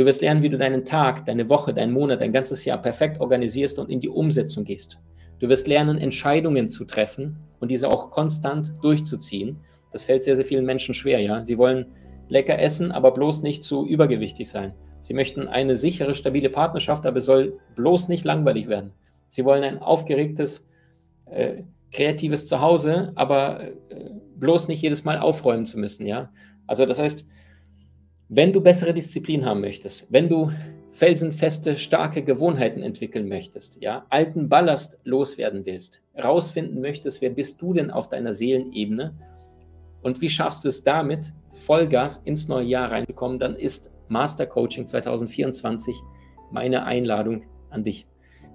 [0.01, 3.21] Du wirst lernen, wie du deinen Tag, deine Woche, deinen Monat, dein ganzes Jahr perfekt
[3.21, 4.99] organisierst und in die Umsetzung gehst.
[5.41, 9.59] Du wirst lernen, Entscheidungen zu treffen und diese auch konstant durchzuziehen.
[9.93, 11.45] Das fällt sehr, sehr vielen Menschen schwer, ja.
[11.45, 11.85] Sie wollen
[12.31, 14.73] lecker essen, aber bloß nicht zu übergewichtig sein.
[15.03, 18.93] Sie möchten eine sichere, stabile Partnerschaft, aber es soll bloß nicht langweilig werden.
[19.29, 20.67] Sie wollen ein aufgeregtes,
[21.27, 23.75] äh, kreatives Zuhause, aber äh,
[24.37, 26.33] bloß nicht jedes Mal aufräumen zu müssen, ja.
[26.67, 27.27] Also das heißt,
[28.33, 30.53] wenn du bessere Disziplin haben möchtest, wenn du
[30.93, 37.74] felsenfeste, starke Gewohnheiten entwickeln möchtest, ja, alten Ballast loswerden willst, rausfinden möchtest, wer bist du
[37.74, 39.14] denn auf deiner Seelenebene
[40.03, 44.87] und wie schaffst du es damit, Vollgas ins neue Jahr reinzukommen, dann ist Master Coaching
[44.87, 45.97] 2024
[46.53, 48.07] meine Einladung an dich.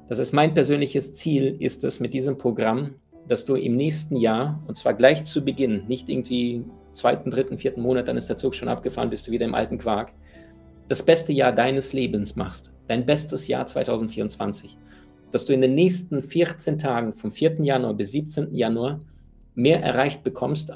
[0.07, 2.95] Das ist mein persönliches Ziel, ist es mit diesem Programm,
[3.27, 6.63] dass du im nächsten Jahr, und zwar gleich zu Beginn, nicht irgendwie
[6.95, 9.77] zweiten, dritten, vierten Monat, dann ist der Zug schon abgefahren, bist du wieder im alten
[9.77, 10.13] Quark,
[10.87, 14.77] das beste Jahr deines Lebens machst, dein bestes Jahr 2024,
[15.31, 17.57] dass du in den nächsten 14 Tagen vom 4.
[17.61, 18.53] Januar bis 17.
[18.53, 19.01] Januar
[19.55, 20.71] mehr erreicht bekommst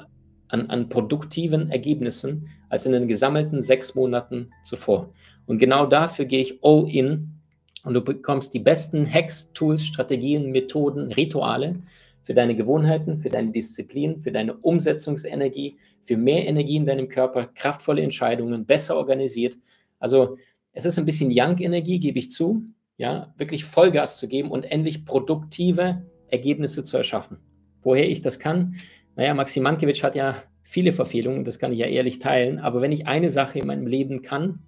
[0.48, 5.12] an, an produktiven Ergebnissen als in den gesammelten sechs Monaten zuvor.
[5.46, 7.40] Und genau dafür gehe ich all in
[7.84, 11.76] und du bekommst die besten Hacks, Tools, Strategien, Methoden, Rituale,
[12.22, 17.46] für deine Gewohnheiten, für deine Disziplin, für deine Umsetzungsenergie, für mehr Energie in deinem Körper,
[17.46, 19.56] kraftvolle Entscheidungen, besser organisiert,
[19.98, 20.38] Also
[20.72, 22.64] es ist ein bisschen Young-Energie, gebe ich zu,
[22.96, 27.38] ja, wirklich Vollgas zu geben und endlich produktive Ergebnisse zu erschaffen.
[27.82, 28.76] Woher ich das kann?
[29.16, 32.92] Naja, Maxim Mankiewicz hat ja viele Verfehlungen, das kann ich ja ehrlich teilen, aber wenn
[32.92, 34.60] ich eine Sache in meinem Leben kann,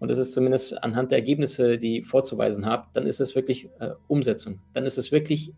[0.00, 3.66] und das ist zumindest anhand der Ergebnisse, die ich vorzuweisen habe, dann ist es wirklich
[3.80, 4.58] äh, Umsetzung.
[4.72, 5.52] Dann ist es wirklich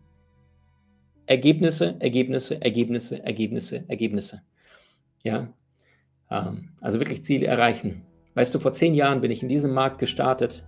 [1.25, 4.41] Ergebnisse, Ergebnisse, Ergebnisse, Ergebnisse, Ergebnisse.
[5.23, 5.47] Ja,
[6.29, 8.05] ähm, also wirklich Ziele erreichen.
[8.35, 10.65] Weißt du, vor zehn Jahren bin ich in diesem Markt gestartet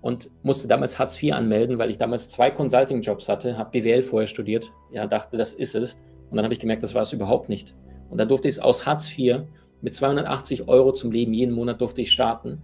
[0.00, 4.26] und musste damals Hartz IV anmelden, weil ich damals zwei Consulting-Jobs hatte, habe BWL vorher
[4.26, 5.94] studiert, ja, dachte, das ist es.
[6.30, 7.74] Und dann habe ich gemerkt, das war es überhaupt nicht.
[8.10, 9.42] Und dann durfte ich es aus Hartz IV
[9.80, 12.62] mit 280 Euro zum Leben jeden Monat durfte ich starten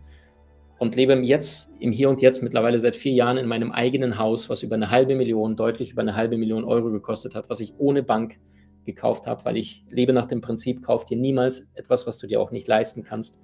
[0.78, 4.50] und lebe jetzt, im Hier und Jetzt mittlerweile seit vier Jahren in meinem eigenen Haus,
[4.50, 7.74] was über eine halbe Million, deutlich über eine halbe Million Euro gekostet hat, was ich
[7.78, 8.38] ohne Bank
[8.84, 12.40] gekauft habe, weil ich lebe nach dem Prinzip, kauf dir niemals etwas, was du dir
[12.40, 13.38] auch nicht leisten kannst.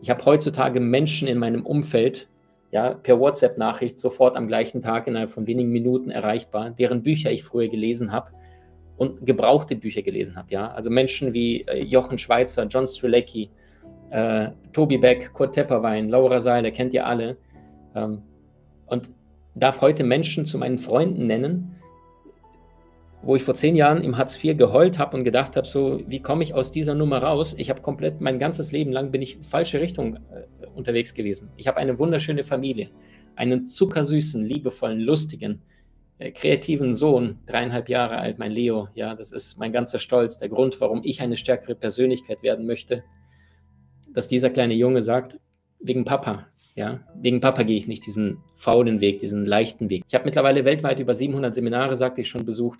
[0.00, 2.28] Ich habe heutzutage Menschen in meinem Umfeld,
[2.70, 7.42] ja, per WhatsApp-Nachricht sofort am gleichen Tag innerhalb von wenigen Minuten erreichbar, deren Bücher ich
[7.42, 8.30] früher gelesen habe
[8.96, 10.70] und gebrauchte Bücher gelesen habe, ja.
[10.72, 13.50] Also Menschen wie äh, Jochen Schweizer, John Strelecki,
[14.10, 17.36] äh, Tobi Beck, Kurt Tepperwein, Laura Seiler, kennt ihr alle.
[17.94, 18.22] Ähm,
[18.86, 19.12] und
[19.54, 21.74] darf heute Menschen zu meinen Freunden nennen,
[23.22, 26.20] wo ich vor zehn Jahren im Hartz IV geheult habe und gedacht habe, so, wie
[26.20, 27.54] komme ich aus dieser Nummer raus?
[27.58, 31.50] Ich habe komplett, mein ganzes Leben lang bin ich falsche Richtung äh, unterwegs gewesen.
[31.56, 32.90] Ich habe eine wunderschöne Familie,
[33.34, 35.62] einen zuckersüßen, liebevollen, lustigen,
[36.18, 38.88] äh, kreativen Sohn, dreieinhalb Jahre alt, mein Leo.
[38.94, 43.02] Ja, das ist mein ganzer Stolz, der Grund, warum ich eine stärkere Persönlichkeit werden möchte,
[44.14, 45.38] dass dieser kleine Junge sagt,
[45.80, 46.46] wegen Papa,
[46.76, 50.04] ja, wegen Papa gehe ich nicht diesen faulen Weg, diesen leichten Weg.
[50.06, 52.78] Ich habe mittlerweile weltweit über 700 Seminare, sagte ich schon, besucht.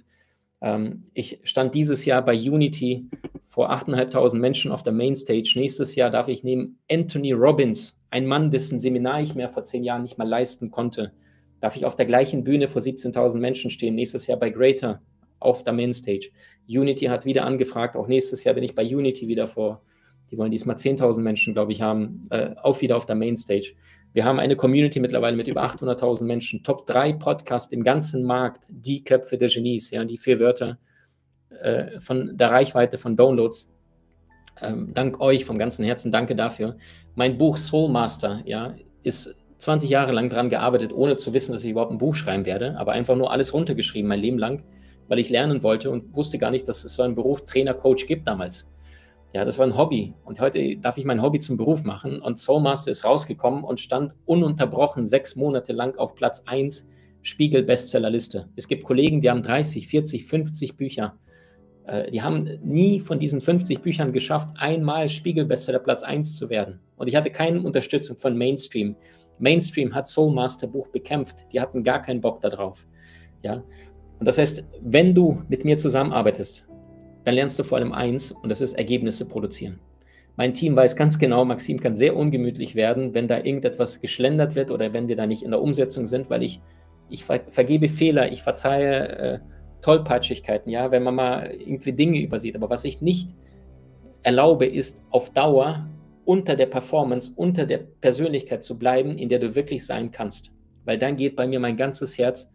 [0.61, 3.09] Ähm, ich stand dieses Jahr bei Unity
[3.45, 5.53] vor 8.500 Menschen auf der Mainstage.
[5.57, 9.85] Nächstes Jahr darf ich neben Anthony Robbins, ein Mann, dessen Seminar ich mir vor zehn
[9.85, 11.13] Jahren nicht mal leisten konnte,
[11.61, 13.95] darf ich auf der gleichen Bühne vor 17.000 Menschen stehen.
[13.95, 15.03] Nächstes Jahr bei Greater
[15.41, 16.31] auf der Mainstage.
[16.69, 17.97] Unity hat wieder angefragt.
[17.97, 19.83] Auch nächstes Jahr bin ich bei Unity wieder vor.
[20.31, 23.75] Die wollen diesmal 10.000 Menschen, glaube ich, haben, äh, auch wieder auf der Mainstage.
[24.13, 26.63] Wir haben eine Community mittlerweile mit über 800.000 Menschen.
[26.63, 28.65] Top 3 Podcast im ganzen Markt.
[28.71, 30.79] Die Köpfe der Genies, ja, die vier Wörter
[31.51, 33.71] äh, von der Reichweite von Downloads.
[34.61, 36.77] Ähm, dank euch vom ganzen Herzen, danke dafür.
[37.15, 41.65] Mein Buch Soul Master, ja, ist 20 Jahre lang daran gearbeitet, ohne zu wissen, dass
[41.65, 44.63] ich überhaupt ein Buch schreiben werde, aber einfach nur alles runtergeschrieben, mein Leben lang,
[45.09, 48.07] weil ich lernen wollte und wusste gar nicht, dass es so einen Beruf Trainer, Coach
[48.07, 48.71] gibt damals.
[49.35, 50.14] Ja, das war ein Hobby.
[50.24, 52.20] Und heute darf ich mein Hobby zum Beruf machen.
[52.20, 56.89] Und Soulmaster ist rausgekommen und stand ununterbrochen sechs Monate lang auf Platz 1
[57.22, 58.49] Spiegel-Bestsellerliste.
[58.57, 61.18] Es gibt Kollegen, die haben 30, 40, 50 Bücher.
[61.87, 66.81] Äh, die haben nie von diesen 50 Büchern geschafft, einmal Spiegel-Bestseller Platz 1 zu werden.
[66.97, 68.97] Und ich hatte keine Unterstützung von Mainstream.
[69.39, 71.47] Mainstream hat Soulmaster Buch bekämpft.
[71.53, 72.87] Die hatten gar keinen Bock darauf.
[73.43, 73.62] Ja.
[74.18, 76.68] Und das heißt, wenn du mit mir zusammenarbeitest,
[77.29, 79.79] dann lernst du vor allem eins und das ist Ergebnisse produzieren.
[80.37, 84.70] Mein Team weiß ganz genau, Maxim kann sehr ungemütlich werden, wenn da irgendetwas geschlendert wird
[84.70, 86.62] oder wenn wir da nicht in der Umsetzung sind, weil ich,
[87.11, 89.39] ich ver vergebe Fehler, ich verzeihe äh,
[89.83, 92.57] Tollpatschigkeiten, ja, wenn man mal irgendwie Dinge übersieht.
[92.57, 93.35] Aber was ich nicht
[94.22, 95.87] erlaube, ist auf Dauer
[96.24, 100.51] unter der Performance, unter der Persönlichkeit zu bleiben, in der du wirklich sein kannst.
[100.87, 102.51] Weil dann geht bei mir mein ganzes Herz,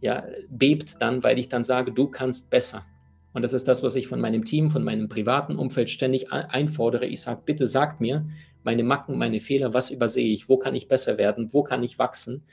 [0.00, 2.86] ja, bebt dann, weil ich dann sage, du kannst besser.
[3.34, 7.04] Und das ist das, was ich von meinem Team, von meinem privaten Umfeld ständig einfordere.
[7.04, 8.26] Ich sage, bitte sagt mir
[8.62, 11.98] meine Macken, meine Fehler, was übersehe ich, wo kann ich besser werden, wo kann ich
[11.98, 12.44] wachsen,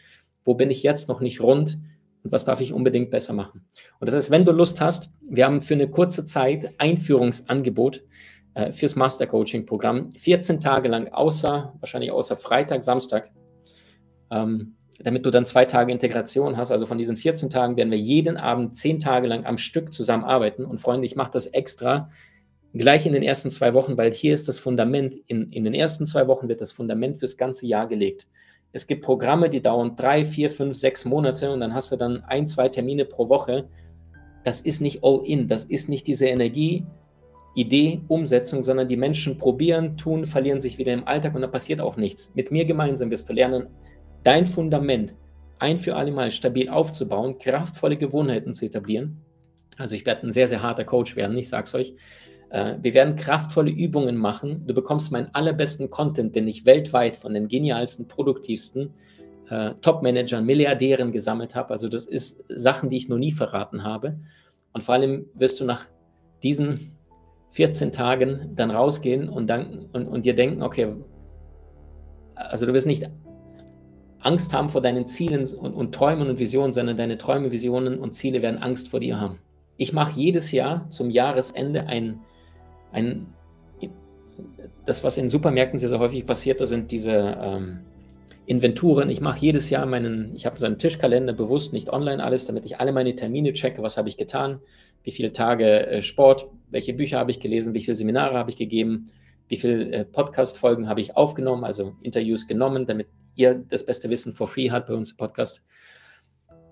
[0.44, 1.78] wo bin ich jetzt noch nicht rund
[2.24, 3.64] und was darf ich unbedingt besser machen.
[4.00, 8.04] Und das heißt, wenn du Lust hast, wir haben für eine kurze Zeit Einführungsangebot
[8.56, 13.32] äh, fürs Master Coaching Programm, 14 Tage lang, außer, wahrscheinlich außer Freitag, Samstag.
[14.32, 16.72] Ähm, damit du dann zwei Tage Integration hast.
[16.72, 20.66] Also von diesen 14 Tagen werden wir jeden Abend zehn Tage lang am Stück zusammenarbeiten.
[20.66, 22.10] Und Freunde, ich mache das extra
[22.74, 26.06] gleich in den ersten zwei Wochen, weil hier ist das Fundament, in, in den ersten
[26.06, 28.28] zwei Wochen wird das Fundament fürs ganze Jahr gelegt.
[28.74, 32.24] Es gibt Programme, die dauern drei, vier, fünf, sechs Monate und dann hast du dann
[32.24, 33.68] ein, zwei Termine pro Woche.
[34.46, 36.86] Das ist nicht all in, das ist nicht diese Energie,
[37.54, 41.82] Idee, Umsetzung, sondern die Menschen probieren, tun, verlieren sich wieder im Alltag und da passiert
[41.82, 42.32] auch nichts.
[42.34, 43.70] Mit mir gemeinsam wirst du lernen,
[44.24, 45.16] dein Fundament
[45.60, 49.22] ein für alle Mal stabil aufzubauen, kraftvolle Gewohnheiten zu etablieren.
[49.78, 51.96] Also ich werde ein sehr, sehr harter Coach werden, ich sage es euch.
[52.50, 54.66] Äh, wir werden kraftvolle Übungen machen.
[54.66, 58.94] Du bekommst meinen allerbesten Content, den ich weltweit von den genialsten, produktivsten
[59.50, 61.72] äh, Top-Managern, Milliardären gesammelt habe.
[61.72, 64.20] Also das ist Sachen, die ich noch nie verraten habe.
[64.74, 65.88] Und vor allem wirst du nach
[66.42, 66.92] diesen
[67.52, 70.96] 14 Tagen dann rausgehen und, dann, und, und dir denken, okay,
[72.36, 73.10] also du wirst nicht
[74.22, 78.14] Angst haben vor deinen Zielen und, und Träumen und Visionen, sondern deine Träume, Visionen und
[78.14, 79.40] Ziele werden Angst vor dir haben.
[79.78, 82.20] Ich mache jedes Jahr zum Jahresende ein,
[82.92, 83.28] ein
[84.86, 87.80] das, was in Supermärkten sehr, sehr häufig passiert, das sind diese ähm,
[88.46, 89.10] Inventuren.
[89.10, 92.66] Ich mache jedes Jahr meinen, ich habe so einen Tischkalender bewusst, nicht online alles, damit
[92.66, 94.60] ich alle meine Termine checke, was habe ich getan,
[95.04, 98.58] wie viele Tage äh, Sport, welche Bücher habe ich gelesen, wie viele Seminare habe ich
[98.58, 99.06] gegeben,
[99.48, 103.08] wie viele äh, Podcast-Folgen habe ich aufgenommen, also Interviews genommen, damit
[103.42, 105.64] ihr das beste Wissen for free habt bei uns im Podcast.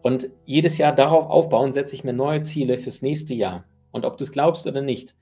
[0.02, 3.66] Und jedes Jahr darauf aufbauen, setze ich mir neue Ziele fürs nächste Jahr.
[3.92, 5.16] Und ob du es glaubst oder nicht,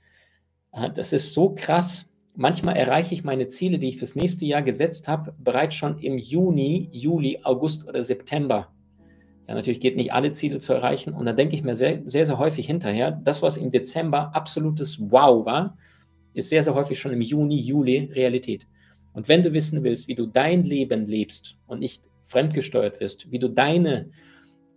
[0.71, 2.09] äh, das ist so krass.
[2.35, 6.19] Manchmal erreiche ich meine Ziele, die ich fürs nächste Jahr gesetzt habe, bereits schon im
[6.19, 8.71] Juni, Juli, August oder September.
[9.47, 11.13] Ja, natürlich geht nicht alle Ziele zu erreichen.
[11.13, 14.99] Und da denke ich mir sehr, sehr, sehr häufig hinterher, das, was im Dezember absolutes
[14.99, 15.77] Wow war,
[16.33, 18.67] ist sehr, sehr häufig schon im Juni, Juli Realität.
[19.17, 23.39] Und wenn du wissen willst, wie du dein Leben lebst und nicht fremdgesteuert wirst, wie
[23.39, 24.11] du deine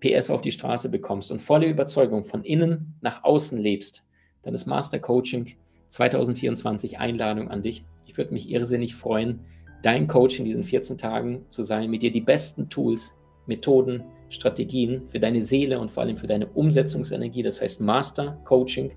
[0.01, 4.03] PS auf die Straße bekommst und volle Überzeugung von innen nach außen lebst,
[4.43, 5.47] dann ist Master Coaching
[5.89, 7.85] 2024 Einladung an dich.
[8.07, 9.41] Ich würde mich irrsinnig freuen,
[9.83, 13.13] dein Coach in diesen 14 Tagen zu sein, mit dir die besten Tools,
[13.45, 18.91] Methoden, Strategien für deine Seele und vor allem für deine Umsetzungsenergie, das heißt Master Coaching,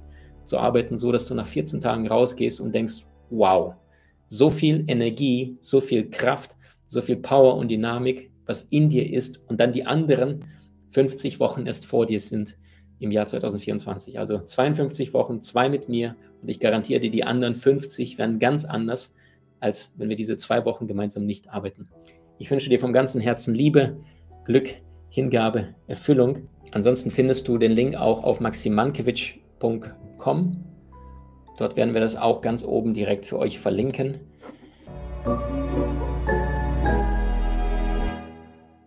[0.45, 3.75] zu arbeiten, so dass du nach 14 Tagen rausgehst und denkst, wow,
[4.33, 6.57] so viel Energie, so viel Kraft,
[6.87, 10.45] so viel Power und Dynamik, was in dir ist und dann die anderen
[10.89, 12.57] 50 Wochen erst vor dir sind
[12.99, 14.17] im Jahr 2024.
[14.17, 18.65] Also 52 Wochen, zwei mit mir und ich garantiere dir, die anderen 50 werden ganz
[18.65, 19.13] anders,
[19.59, 21.87] als wenn wir diese zwei Wochen gemeinsam nicht arbeiten.
[22.39, 23.97] Ich wünsche dir vom ganzen Herzen Liebe,
[24.45, 24.69] Glück,
[25.09, 26.49] Hingabe, Erfüllung.
[26.71, 30.72] Ansonsten findest du den Link auch auf maximankiewicz.com.
[31.57, 34.19] Dort werden wir das auch ganz oben direkt für euch verlinken.